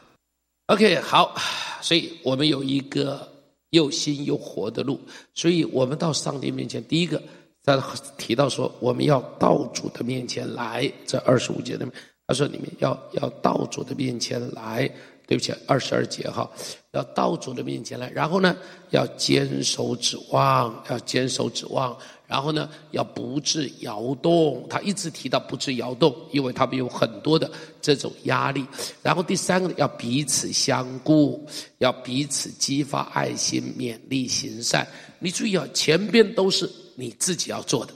[0.66, 1.32] OK，好，
[1.80, 3.28] 所以我们有一个
[3.70, 4.98] 又新又活的路，
[5.32, 7.22] 所以我们到上帝面前，第一个
[7.62, 7.80] 他
[8.18, 11.92] 提到说，我们要到主的面前来，这二十五节里面，
[12.26, 14.90] 他说你们要要到主的面前来，
[15.24, 16.50] 对不起，二十二节哈，
[16.90, 18.56] 要到主的面前来，然后呢，
[18.90, 21.96] 要坚守指望，要坚守指望。
[22.26, 24.66] 然后呢，要不致摇动。
[24.68, 27.50] 他一直提到不致摇动，因为他们有很多的
[27.80, 28.66] 这种压力。
[29.02, 31.46] 然后第三个呢，要彼此相顾，
[31.78, 34.86] 要彼此激发爱心，勉励行善。
[35.18, 37.94] 你注意啊，前边都是你自己要做的，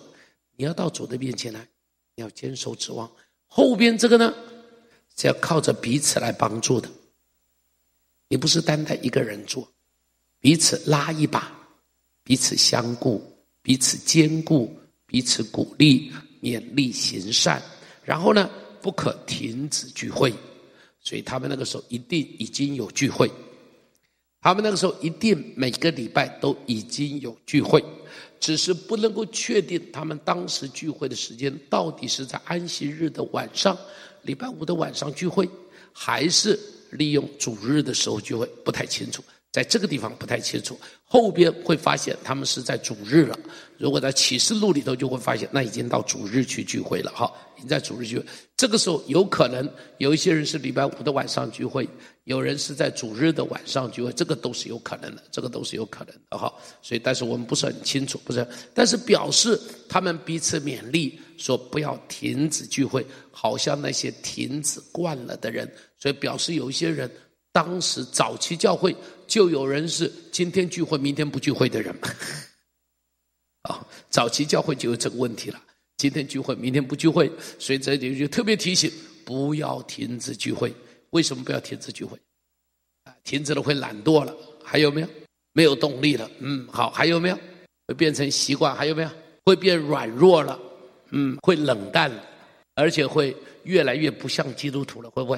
[0.56, 1.66] 你要到主的面前来，
[2.14, 3.10] 你要坚守指望。
[3.46, 4.32] 后边这个呢，
[5.16, 6.88] 是要靠着彼此来帮助的。
[8.28, 9.68] 你不是单单一个人做，
[10.38, 11.52] 彼此拉一把，
[12.22, 13.20] 彼此相顾。
[13.62, 14.74] 彼此兼顾，
[15.06, 16.10] 彼此鼓励，
[16.42, 17.62] 勉励行善。
[18.04, 18.48] 然后呢，
[18.80, 20.32] 不可停止聚会。
[21.02, 23.30] 所以他们那个时候一定已经有聚会。
[24.42, 27.84] 他们那个时候一定每个礼拜都已经有聚会，
[28.38, 33.76] 只是不能够确定他们当时聚会的时间到底是在安息日的晚上、
[34.22, 35.48] 礼拜五的晚上聚会，
[35.92, 36.58] 还是
[36.90, 39.22] 利用主日的时候聚会，不太清楚。
[39.52, 43.36] 在这个地方不太清楚，后边会发现他们是在主日了。
[43.78, 48.24] 如果在启示录里头，就会发现那已经到主日去聚会了，哈，已经在主日聚会。
[48.56, 51.88] 这个时候有可能有一些人是礼拜五的晚上聚会，
[52.24, 56.52] 有人是在主日的晚上聚会，这个都是有可能的，这个都是有可能的，哈。
[56.80, 67.10] 所以，但是我们不是很清楚，不是，但是表示他们彼此勉励，说不要停止聚会，好像那些停止惯了的人，所以表示有一些人。
[67.52, 68.94] 当时早期教会
[69.30, 71.96] 就有人是今天聚会明天不聚会的人，
[73.62, 75.62] 啊，早期教会就有这个问题了。
[75.98, 78.90] 今天聚会明天不聚会，所以这里就特别提醒
[79.24, 80.74] 不要停止聚会。
[81.10, 82.18] 为什么不要停止聚会？
[83.04, 85.08] 啊，停止了会懒惰了，还有没有？
[85.52, 86.28] 没有动力了。
[86.40, 87.38] 嗯，好，还有没有？
[87.86, 89.10] 会变成习惯，还有没有？
[89.44, 90.58] 会变软弱了。
[91.10, 92.20] 嗯，会冷淡了，
[92.74, 95.36] 而且会越来越不像基督徒了，会不会？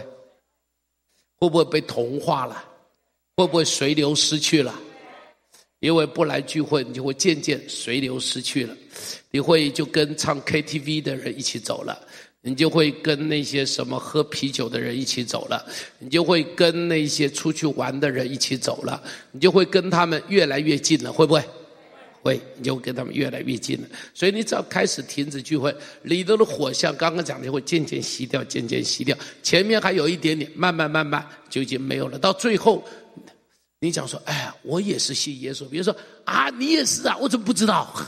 [1.36, 2.71] 会不会被同化了？
[3.36, 4.74] 会不会随流失去了？
[5.80, 8.76] 因为不来聚会，你就会渐渐随流失去了。
[9.30, 11.98] 你会就跟唱 KTV 的人一起走了，
[12.42, 15.64] 你就会跟那些什么喝啤酒的人一起走了，
[15.98, 19.02] 你就会跟那些出去玩的人一起走了，
[19.32, 21.42] 你就会跟他们越来越近了，会不会？
[22.22, 23.88] 会，你就跟他们越来越近了。
[24.14, 29.18] 所以你只要开始停止聚会，里头的火像刚刚讲的会渐渐熄掉，渐渐熄掉。
[29.42, 32.16] 前面还有一点点，慢慢慢慢就已经没有了。
[32.16, 32.84] 到最后，
[33.82, 35.92] 你讲说：“哎，我也是信耶稣。”比如说
[36.24, 37.92] 啊，你也是啊，我怎么不知道？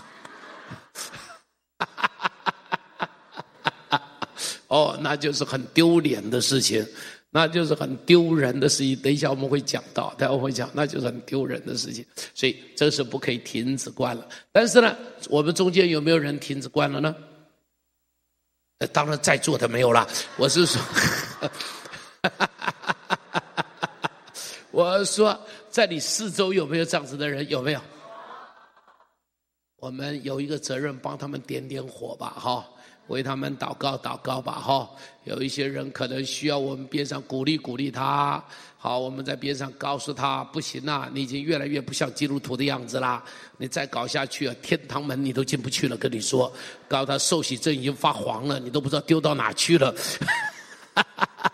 [4.69, 6.87] 哦，那就是很丢脸的事情。
[7.31, 14.25] 那就是很丢人的事情，等一下我们会讲到，待会会讲，那就是很丢人的事情，所以这是不可以停止惯了。
[14.53, 14.97] 但是呢，
[15.29, 17.13] 我们中间有没有人停止惯了呢？
[18.93, 20.07] 当然在座的没有啦。
[20.37, 20.81] 我是说，
[24.71, 25.37] 我说
[25.75, 27.49] 在你四周有没有这样子的人？
[27.49, 27.81] 有没有？
[29.79, 32.65] 我们有一个责任，帮他们点点火吧，哈。
[33.09, 34.89] 为他们祷告祷告吧，哈！
[35.25, 38.43] 有一些人可能需要我们边上鼓励鼓励他。
[38.79, 43.23] 好，我们在边上告诉他：不行啦，你已经越来越不像基督徒的样子啦！
[43.59, 45.97] 你再搞下去啊，天堂门你都进不去了。
[45.97, 46.51] 跟你说，
[46.87, 49.93] 告诉他受洗证已经发黄了，你都不知道丢到哪去了。
[50.95, 51.53] 哈哈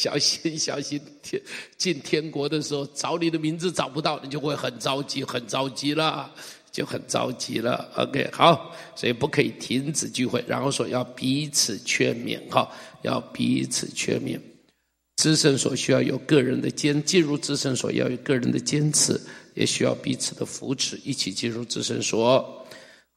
[0.00, 1.42] 小心小心， 天
[1.76, 6.32] 进天国的时候找你的名字找不到，你就会很着急，很着急了。
[6.72, 12.70] 就很着急了，OK，好，所以不可以停止聚会，然后说要彼此劝勉，哈，
[13.02, 14.38] 要彼此劝勉。
[15.16, 19.20] 至圣所需要有个人的坚，进入至圣所要有个人的坚持，
[19.54, 22.64] 也需要彼此的扶持，一起进入至圣所。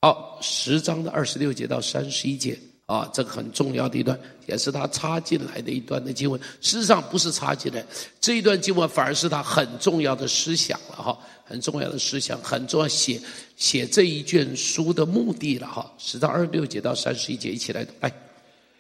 [0.02, 6.40] 好，十章的二十六节到三十一节啊，这个很重要的一段，也是他插进来的一段的经文。
[6.62, 7.86] 事实上不是插进来，
[8.20, 13.22] 这一段经文反而是他很重要的思想了哈，很重要的思想，很重要写
[13.56, 15.92] 写这一卷书的目的了哈。
[15.98, 18.12] 十到二十六节到三十一节，一起来读来。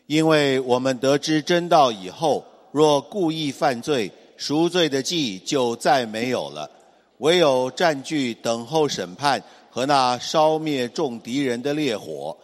[0.07, 2.45] 因为我们得知真道以后。
[2.73, 6.67] 若故意犯罪，赎罪的祭就再没有了，
[7.19, 9.39] 唯有占据等候审判
[9.69, 12.35] 和那烧灭众敌人的烈火。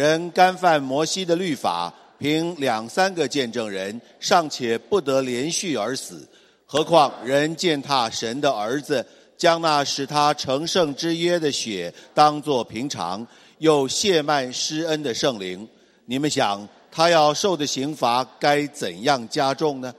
[0.00, 6.26] 人干犯摩西的律法，凭两三个见证人尚且不得连续而死，
[6.64, 9.04] 何况人践踏神的儿子，
[9.36, 13.26] 将那使他成圣之约的血当作平常，
[13.58, 15.68] 又亵慢施恩的圣灵？
[16.06, 16.66] 你们想？
[16.90, 19.94] 他要受的刑罚该怎样加重呢？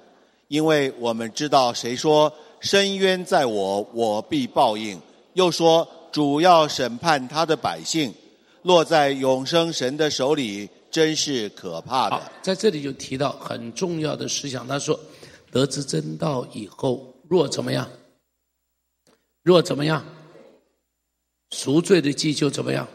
[0.47, 4.97] 因为我们知道，谁说深渊在我，我必报应；
[5.33, 8.11] 又说主要审判他的百姓，
[8.63, 12.31] 落在永生神的手里，真是可怕的。
[12.41, 14.67] 在这里就提到很重要的思想。
[14.67, 14.99] 他说，
[15.51, 17.89] 得知真道以后，若怎么样？
[19.43, 20.05] 若怎么样？
[21.51, 22.87] 赎罪的祭就怎么样？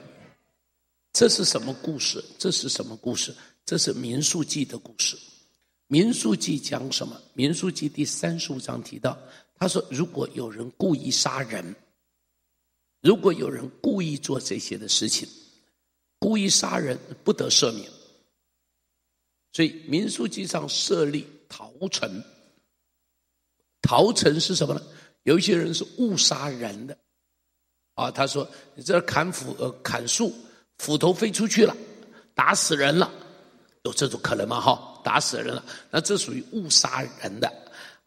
[1.12, 2.24] 这是什么故事？
[2.38, 3.34] 这是什么故事？
[3.64, 5.16] 这是民数记的故事。
[5.88, 7.20] 民数记讲什么？
[7.34, 9.18] 民数记第三十五章提到，
[9.58, 11.74] 他说：如果有人故意杀人，
[13.02, 15.28] 如果有人故意做这些的事情，
[16.18, 17.90] 故意杀人不得赦免。
[19.52, 22.22] 所以民书记上设立逃城，
[23.80, 24.82] 逃城是什么呢？
[25.22, 26.96] 有一些人是误杀人的，
[27.94, 30.32] 啊，他说你这砍斧呃砍树，
[30.78, 31.76] 斧头飞出去了，
[32.34, 33.10] 打死人了。
[33.84, 34.60] 有这种可能吗？
[34.60, 37.65] 哈，打死人了，那这属于误杀人的，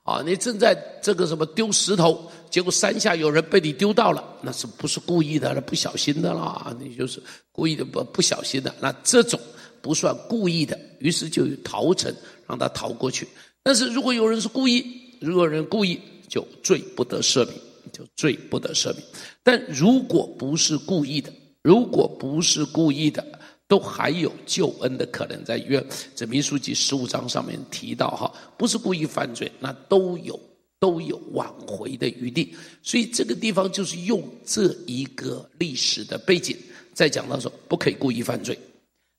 [0.09, 5.53] 啊，你正在这个什么丢石头，结果山下有人被你丢到了，那是不是故意的？
[5.53, 9.39] 那不小心的啦，你就是故意的不不小心的，那这种
[9.83, 12.11] 不算故意的，于是就有逃城，
[12.47, 13.27] 让他逃过去。
[13.61, 14.83] 但是如果有人是故意，
[15.21, 17.55] 如果有人故意，就罪不得赦免，
[17.93, 19.03] 就罪不得赦免。
[19.43, 21.31] 但如果不是故意的，
[21.61, 23.23] 如果不是故意的。
[23.69, 25.81] 都还有救恩的可能，在约
[26.15, 30.37] 这民数记十五章上面提到哈，不是故意犯罪，那都有
[30.79, 32.51] 都有挽回的余地。
[32.81, 36.57] 所以这个地方就是用这一个历史的背景，
[36.95, 38.57] 在讲到说不可以故意犯罪。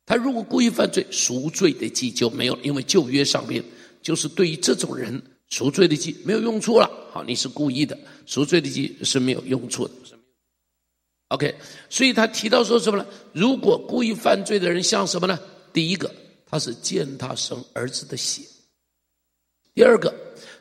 [0.04, 3.62] 他如果故意犯罪，赎罪的祭就没有，因为旧约上面
[4.02, 6.90] 就是对于这种人赎罪的祭没有用处了。
[7.12, 7.96] 好，你是故意的，
[8.26, 9.94] 赎罪的祭是没有用处的。
[11.30, 11.54] OK，
[11.88, 13.06] 所以他提到说什么呢？
[13.32, 15.38] 如果故意犯罪的人像什么呢？
[15.72, 16.12] 第一个，
[16.44, 18.42] 他是践踏神儿子的血；
[19.72, 20.12] 第二个，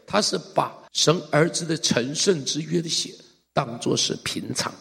[0.05, 3.11] 他是把神儿子的成圣之约的血
[3.51, 4.72] 当作是平常，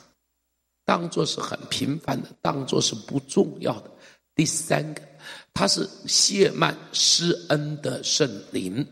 [0.84, 3.90] 当作是很平凡的，当作是不重要的；
[4.34, 5.00] 第三个，
[5.54, 8.86] 他是亵慢施恩的圣灵，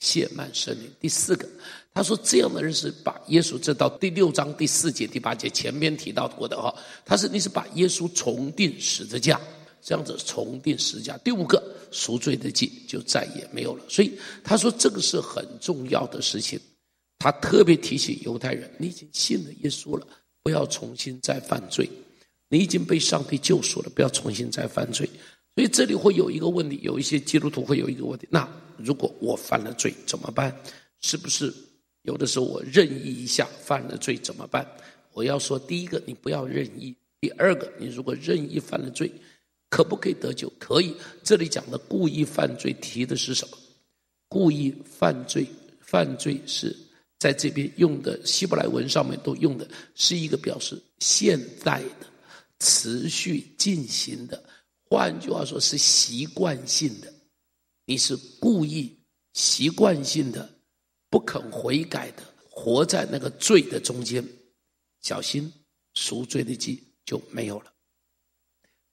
[0.00, 1.48] 亵慢圣灵；第四个。
[1.96, 6.72] 他说：“这样的人是把耶稣，这到第六章第四节、第八节前面提到过的哈。
[7.06, 9.40] 他说你是把耶稣重定十字架，
[9.80, 11.16] 这样子重定十字架。
[11.24, 13.82] 第五个赎罪的祭就再也没有了。
[13.88, 14.12] 所以
[14.44, 16.60] 他说这个是很重要的事情。
[17.18, 20.06] 他特别提醒犹太人：你已经信了耶稣了，
[20.42, 21.88] 不要重新再犯罪。
[22.50, 25.08] 你已经被上帝救赎了，不要重新再犯罪。
[25.54, 30.54] 所以这里会有一个问题，有一些基督徒会有一个问题：那如果我犯了罪怎么办？
[31.00, 31.50] 是不是？”
[32.06, 34.66] 有的时候我任意一下犯了罪怎么办？
[35.12, 39.10] 我要说，第一个你不要任意；第二个，你如果任意犯了罪，
[39.70, 40.48] 可不可以得救？
[40.58, 40.94] 可以。
[41.24, 43.58] 这里讲的故意犯罪提的是什么？
[44.28, 45.44] 故意犯罪，
[45.80, 46.76] 犯罪是
[47.18, 52.06] 在这边用的希伯来文上面都用的是一个表示现在的、
[52.60, 54.40] 持续进行的，
[54.88, 57.12] 换句话说是习惯性的。
[57.84, 58.96] 你是故意、
[59.32, 60.55] 习惯性的。
[61.08, 64.26] 不肯悔改的，活在那个罪的中间，
[65.00, 65.52] 小心
[65.94, 67.72] 赎罪的祭就没有了。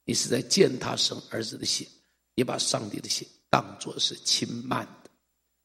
[0.04, 1.86] 你是在践踏神儿子的血，
[2.34, 5.10] 你把上帝的血当作是轻慢的，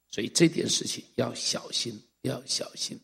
[0.09, 2.99] 所以这件事情要小心，要小心。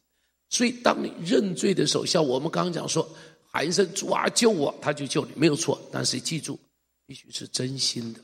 [0.49, 3.07] 所以当你认罪的时候，像我们刚刚讲说，
[3.51, 5.81] 喊一声主啊救我，他就救你，没有错。
[5.91, 6.57] 但是记住，
[7.05, 8.21] 必须是真心的，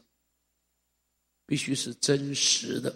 [1.46, 2.96] 必须是真实的。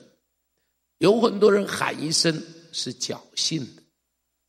[1.05, 2.35] 有很多人喊一声
[2.71, 3.83] 是侥幸的，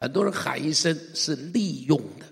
[0.01, 2.25] 很多人喊一声是利用的，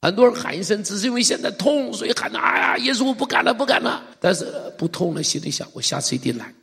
[0.00, 2.38] 很多人喊一声只是因为现在痛，所以喊的。
[2.38, 4.02] 哎呀，耶稣我不敢了，不敢了。
[4.18, 4.46] 但是
[4.78, 6.54] 不痛了，心里想我下次一定来。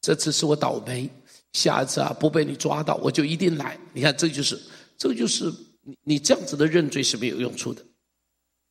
[0.00, 1.10] 这次是我倒霉，
[1.52, 3.76] 下次啊不被你抓到，我就一定来。
[3.92, 4.56] 你看，这就是，
[4.96, 7.84] 这就是你你这样子的认罪是没有用处的，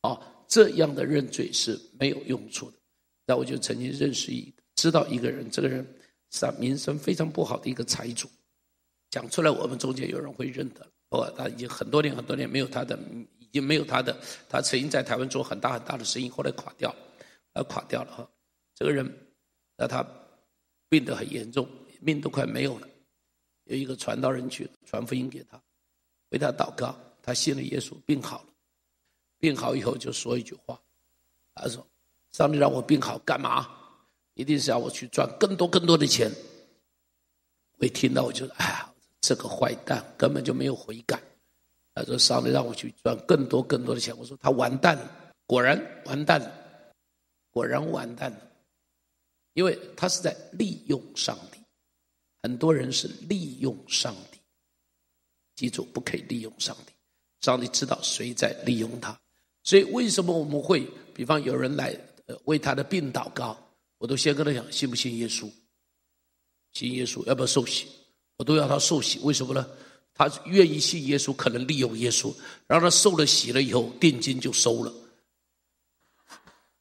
[0.00, 0.18] 啊，
[0.48, 2.78] 这样的认罪是没有用处的。
[3.26, 5.86] 那我就曾经认识一个，知道一个人，这个人
[6.30, 8.28] 是啊名声非常不好的一个财主，
[9.10, 10.86] 讲出来我们中间有人会认得。
[11.10, 12.96] 哦，他已经很多年很多年没有他的，
[13.38, 14.16] 已经没有他的。
[14.48, 16.94] 他曾经在台湾做很大很大的生意，后来垮掉，
[17.52, 18.30] 呃，垮掉了哈。
[18.76, 19.12] 这个人，
[19.76, 20.06] 那他
[20.88, 21.68] 病得很严重，
[22.00, 22.88] 命都快没有了。
[23.64, 25.60] 有一个传道人去传福音给他，
[26.28, 28.46] 为他祷告，他信了耶稣，病好了。
[29.38, 30.80] 病好以后就说一句话，
[31.54, 31.84] 他说
[32.30, 33.68] ：“上帝让我病好干嘛？
[34.40, 36.30] 一定是要我去赚更多更多的钱。”
[37.78, 38.86] 我一听到我就哎呀。
[39.22, 41.22] 这个坏蛋根本就没有悔改，
[41.94, 46.50] 他说：“上帝让我去赚更多更多的钱。”我说：“他完蛋了，果然完蛋了，
[47.50, 48.40] 果然完蛋了，
[49.52, 51.60] 因为他是在利用上帝。
[52.42, 54.40] 很多人是利用上帝，
[55.54, 56.92] 记住不可以利用上帝。
[57.42, 59.16] 上帝知道谁在利用他，
[59.62, 61.94] 所以为什么我们会，比方有人来
[62.46, 63.56] 为他的病祷告，
[64.00, 65.46] 我都先跟他讲：信不信耶稣？
[66.72, 67.86] 信耶稣要不要受洗？”
[68.40, 69.68] 我都要他受洗，为什么呢？
[70.14, 72.34] 他愿意信耶稣，可能利用耶稣，
[72.66, 74.90] 让他受了洗了以后，定金就收了。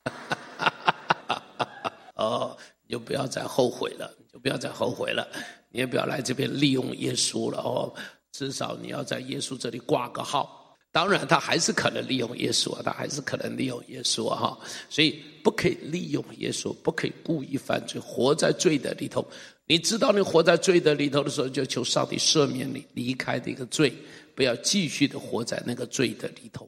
[2.16, 5.28] 哦，你就不要再后悔了，你就不要再后悔了，
[5.70, 7.94] 你也不要来这边利用耶稣了哦。
[8.32, 10.59] 至少你要在耶稣这里挂个号。
[10.92, 14.60] 当然，他还是可能利用耶稣啊，他还是可能利用耶稣啊，哈。
[14.90, 19.26] 所以不可以利用耶稣，不可以故意犯罪，活在罪的里头。
[19.68, 23.94] 你知道你活在罪的里头的时候，就求上帝赦免你，离开这个罪，
[24.34, 26.68] 不要继续的活在那个罪的里头。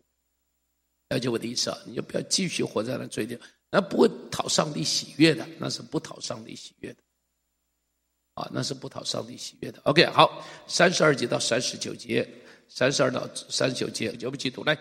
[1.09, 1.77] 了解我的意思啊？
[1.85, 3.35] 你就不要继续活在那罪里，
[3.71, 6.97] 那不会讨上帝喜悦的，那是不讨上帝喜悦的。
[8.35, 9.81] 啊，那是不讨上帝喜悦的。
[9.83, 12.25] OK，好，三十二节到三十九节，
[12.73, 14.75] 三十二到三十九节，就不记读来。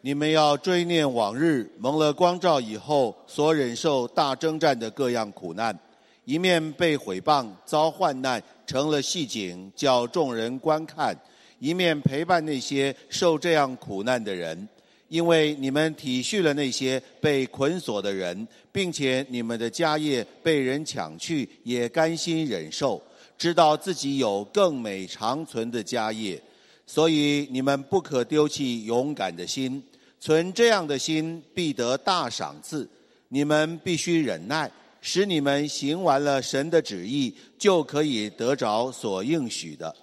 [0.00, 5.78] 你们要追念往日蒙了光照以后所忍受大征战的各样苦难。
[6.24, 11.14] 一面被毁谤、遭患难，成了戏景，叫众人观看；
[11.58, 14.66] 一面陪伴那些受这样苦难的人，
[15.08, 23.00] 因为你们体恤了那些被捆锁的人，并且你们的家业被人抢去，也甘心忍受，
[23.36, 26.40] 知道自己有更美长存的家业，
[26.86, 29.82] 所以你们不可丢弃勇敢的心，
[30.20, 32.88] 存这样的心必得大赏赐。
[33.28, 34.70] 你们必须忍耐。
[35.02, 39.94] 使你们行完了神的旨意，就可以得着所应许的。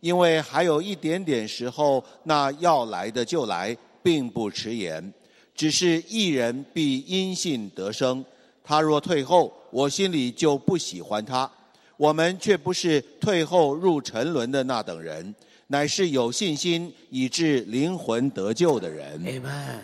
[0.00, 5.12] 因为还有一点点时候，那要来的就来，并不迟延。
[5.54, 8.22] 只是一人必因信得生。
[8.62, 11.50] 他若退后，我心里就不喜欢他。
[11.96, 15.34] 我们却不是退后入沉沦的那等人，
[15.72, 19.20] 乃是有信心以致灵魂得救的人。
[19.22, 19.78] Amen。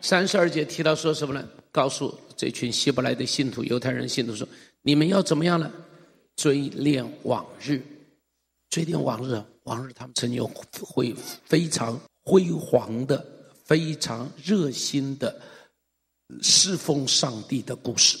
[0.00, 1.46] 三十二节提到说什么呢？
[1.70, 4.48] 告诉这群希伯来的信徒、犹太人信徒说
[4.80, 5.70] ：“你们要怎么样呢？
[6.36, 7.82] 追念往日，
[8.70, 11.14] 追念往日，往日他们曾经会
[11.44, 13.22] 非常辉煌的、
[13.66, 15.38] 非常热心的
[16.40, 18.16] 侍奉上帝的故事。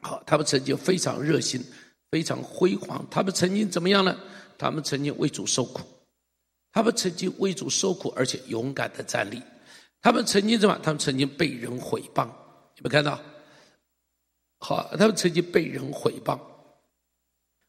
[0.00, 1.62] 好，他们曾经非常热心、
[2.10, 3.06] 非常辉煌。
[3.10, 4.18] 他们曾经怎么样呢？
[4.60, 5.80] 他们曾经为主受苦，
[6.70, 9.40] 他们曾经为主受苦，而且勇敢的站立。”
[10.02, 10.78] 他们曾经怎么？
[10.82, 13.20] 他们曾经被人毁谤，有没有看到？
[14.58, 16.38] 好，他们曾经被人毁谤。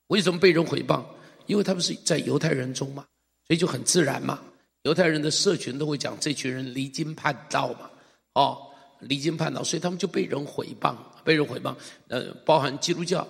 [0.08, 1.04] 为什么被人毁谤？
[1.46, 3.06] 因为他们是在犹太人中嘛，
[3.48, 4.42] 所以就很自然嘛。
[4.84, 7.90] 犹太人的社群都会讲这群人离经叛道嘛，
[8.34, 8.58] 哦，
[9.02, 10.96] 离经叛道，所以他们就被人毁谤，
[11.26, 11.76] 被人毁谤。
[12.08, 13.28] 呃，包含基督教，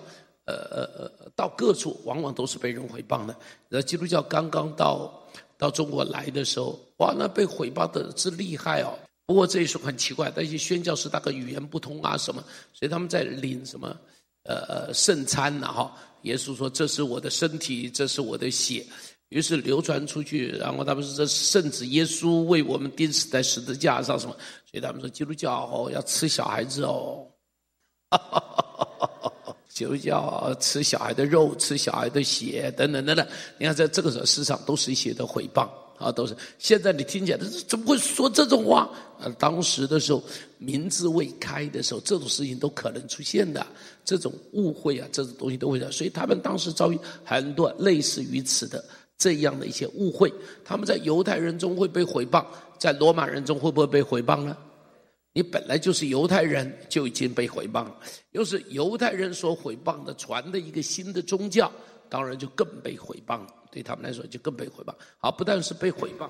[0.51, 3.35] 呃呃呃，到各处往往都是被人毁谤的。
[3.69, 5.17] 呃，基督教刚刚到。
[5.57, 8.97] 到中国来的时候，哇，那被毁谤的之厉害哦。
[9.27, 13.95] 不过这也是很奇怪，那些宣教士大概语言不通啊什么，所以他们在领什么
[14.45, 15.95] 呃圣餐呐哈。
[16.23, 18.83] 耶稣说：“这是我的身体，这是我的血。”
[19.29, 27.27] 于是流传出去，然后他们说：“这圣子耶稣为我们钉死在十字架上什么？”所以他们说基督教哦要吃小孩子哦。
[29.73, 30.55] 就叫。
[30.59, 33.25] 吃小孩的肉，吃小孩的血，等等等等。
[33.57, 35.67] 你看，在这个时候，世上都是一些的诽谤
[35.97, 36.35] 啊，都是。
[36.59, 38.89] 现在你听起来，怎么会说这种话？
[39.19, 40.21] 呃，当时的时候，
[40.57, 43.65] 民字未开的时候，这种事情都可能出现的，
[44.03, 45.91] 这种误会啊，这种东西都会的。
[45.91, 48.83] 所以他们当时遭遇很多类似于此的
[49.17, 50.33] 这样的一些误会。
[50.65, 52.45] 他们在犹太人中会被诽谤，
[52.79, 54.57] 在罗马人中会不会被诽谤呢？
[55.33, 57.95] 你本来就是犹太人，就已经被毁谤了。
[58.31, 61.71] 又是犹太人所毁谤的，传的一个新的宗教，
[62.09, 63.47] 当然就更被毁谤了。
[63.71, 64.93] 对他们来说，就更被毁谤。
[65.17, 66.29] 好，不但是被毁谤，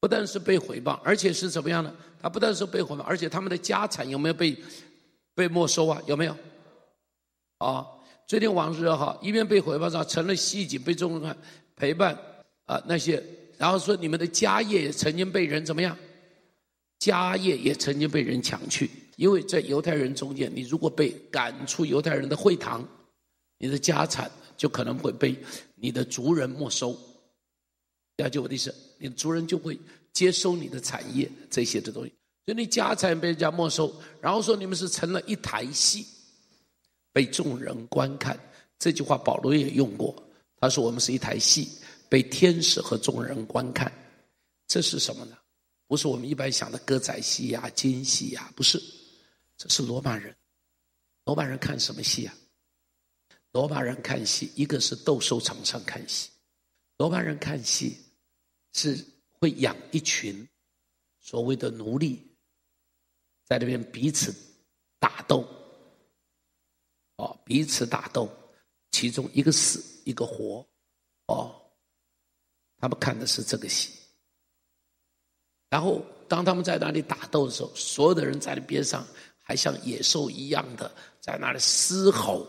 [0.00, 1.94] 不但是被毁谤，而且是怎么样呢？
[2.22, 4.56] 他不但是被毁谤，而且他们的家产有没有被
[5.34, 6.00] 被没收啊？
[6.06, 6.34] 有没有？
[7.58, 7.86] 啊，
[8.26, 11.36] 追念往日哈，一边被毁谤上，成了戏景，被众人
[11.76, 12.18] 陪伴
[12.64, 13.22] 啊那些，
[13.58, 15.94] 然后说你们的家业曾经被人怎么样？
[17.02, 22.88] 家业也曾经被人抢去，因为在犹太人中间，你如果被赶出犹太人的会堂，
[23.58, 25.36] 你的家产就可能会被
[25.74, 26.96] 你的族人没收。
[28.18, 28.72] 了解我的意思？
[28.98, 29.76] 你的族人就会
[30.12, 32.12] 接收你的产业这些的东西，
[32.46, 36.06] 所以你家产被人家没收，然后说你们是成了一台戏，
[37.12, 38.38] 被众人观看。
[38.78, 40.14] 这句话保罗也用过，
[40.60, 41.68] 他说我们是一台戏，
[42.08, 43.92] 被天使和众人观看。
[44.68, 45.36] 这是什么呢？
[45.92, 48.82] 不是我们一般想的歌仔戏呀、京戏呀，不是，
[49.58, 50.34] 这是罗马人。
[51.26, 52.34] 罗马人看什么戏啊？
[53.50, 56.30] 罗马人看戏，一个是斗兽场上看戏。
[56.96, 57.98] 罗马人看戏
[58.72, 60.48] 是会养一群
[61.20, 62.26] 所谓的奴隶，
[63.44, 64.34] 在那边彼此
[64.98, 65.46] 打斗，
[67.16, 68.34] 哦，彼此打斗，
[68.92, 70.66] 其中一个死，一个活，
[71.26, 71.70] 哦，
[72.78, 74.01] 他们看的是这个戏。
[75.72, 79.06] 然后，当他们在那里打斗的时候，所有的人在那边上，
[79.40, 82.46] 还像野兽一样的在那里嘶吼，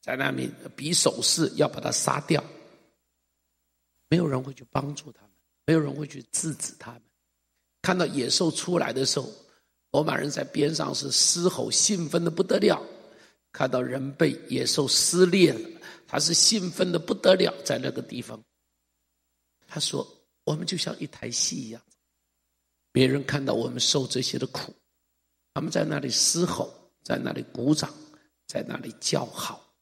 [0.00, 2.42] 在那里比手势要把他杀掉。
[4.08, 5.30] 没有人会去帮助他们，
[5.66, 7.02] 没有人会去制止他们。
[7.82, 9.28] 看到野兽出来的时候，
[9.90, 12.80] 罗马人在边上是嘶吼，兴奋的不得了；
[13.52, 15.68] 看到人被野兽撕裂了，
[16.08, 17.52] 他是兴奋的不得了。
[17.62, 18.42] 在那个地方，
[19.68, 20.02] 他说。
[20.44, 21.80] 我们就像一台戏一样，
[22.90, 24.74] 别人看到我们受这些的苦，
[25.54, 27.94] 他们在那里嘶吼，在那里鼓掌，
[28.46, 29.72] 在那里叫好，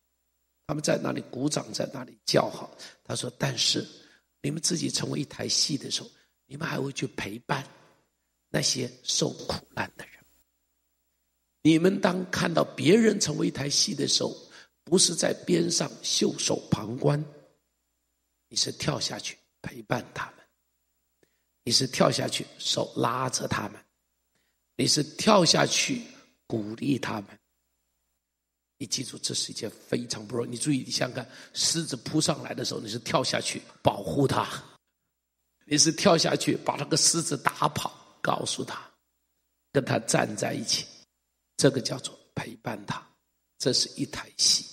[0.67, 2.77] 他们在那里鼓掌，在那里叫好。
[3.05, 3.87] 他说：“但是
[4.43, 6.11] 你们自己成为一台戏的时候，
[6.47, 7.67] 你们还会去陪伴
[8.49, 10.15] 那些受苦难的人。
[11.63, 14.37] 你们当看到别人成为一台戏的时候，
[14.85, 17.25] 不是在边上袖手旁观，
[18.49, 20.35] 你是跳下去陪伴他们。”
[21.71, 23.81] 你是跳下去，手拉着他们；
[24.75, 26.03] 你是跳下去
[26.49, 27.27] 鼓励他们。
[28.77, 30.51] 你记住，这是一件非常不容易。
[30.51, 31.25] 你注意，你想看，
[31.55, 34.45] 狮子扑上来的时候，你是跳下去保护它；
[35.65, 38.83] 你是跳下去把那个狮子打跑，告诉他，
[39.71, 40.85] 跟他站在一起。
[41.57, 43.01] 这个叫做陪伴他。
[43.59, 44.67] 这是一台戏，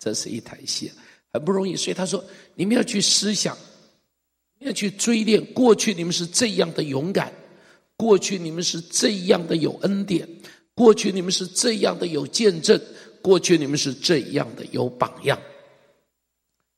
[0.00, 0.90] 这是一台戏，
[1.32, 1.76] 很不容易。
[1.76, 2.24] 所以他说，
[2.56, 3.56] 你们要去思想。
[4.60, 7.28] 要去追念过去，你们是这样的勇敢；
[7.96, 10.26] 过去你们是这样的有恩典；
[10.74, 12.78] 过去你们是这样的有见证；
[13.22, 15.40] 过去你们是这样的有榜样。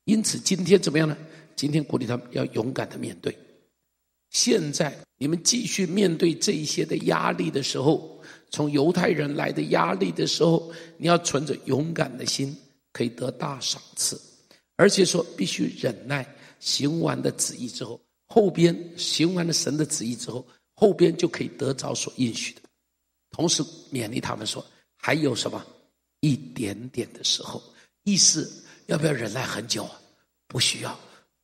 [0.05, 1.17] 因此，今天怎么样呢？
[1.55, 3.37] 今天鼓励他们要勇敢的面对。
[4.31, 8.21] 现在你们继续面对这一些的压力的时候，
[8.51, 12.55] 从犹太人来的压力的时候，你要存着勇敢的心，
[12.93, 14.21] 可以得大赏赐，
[14.77, 16.27] 而且说必须忍耐。
[16.59, 22.61] 行完的旨意之后，后边行完了神的旨意之后，后边就可以得着所应许的。
[23.31, 23.63] 同时
[23.93, 24.65] 勉励他们说，
[24.97, 25.65] 还有什么
[26.21, 27.63] 一点点的时候，
[28.05, 30.01] 意思要不要忍耐很久啊？
[30.47, 30.99] 不需要，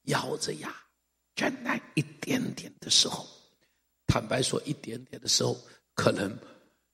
[0.05, 0.75] 咬着牙
[1.37, 3.27] 忍耐一点点的时候。
[4.07, 5.59] 坦白说，一点点的时候，
[5.95, 6.37] 可能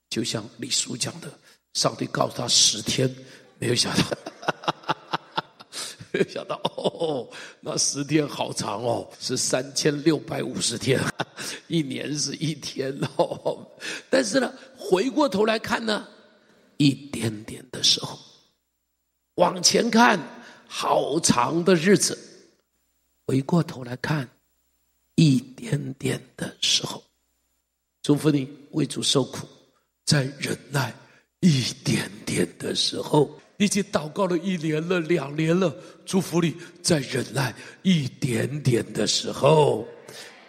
[0.09, 1.31] 就像李叔讲的，
[1.73, 3.13] 上帝告诉他十天，
[3.57, 4.17] 没有想到。
[6.27, 7.29] 想到哦，
[7.59, 10.99] 那十天好长哦，是三千六百五十天，
[11.67, 13.67] 一年是一天哦。
[14.09, 16.07] 但是呢，回过头来看呢，
[16.77, 18.17] 一点点的时候，
[19.35, 20.19] 往前看
[20.67, 22.17] 好长的日子，
[23.27, 24.27] 回过头来看
[25.15, 27.03] 一点点的时候，
[28.01, 29.47] 祝福你为主受苦，
[30.05, 30.91] 在忍耐
[31.41, 33.29] 一点点的时候。
[33.59, 35.71] 已经祷告了一年了，两年了，
[36.05, 37.53] 祝福你再忍耐
[37.83, 39.85] 一点点的时候，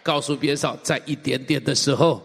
[0.01, 2.23] 告诉别人在一点点的时候。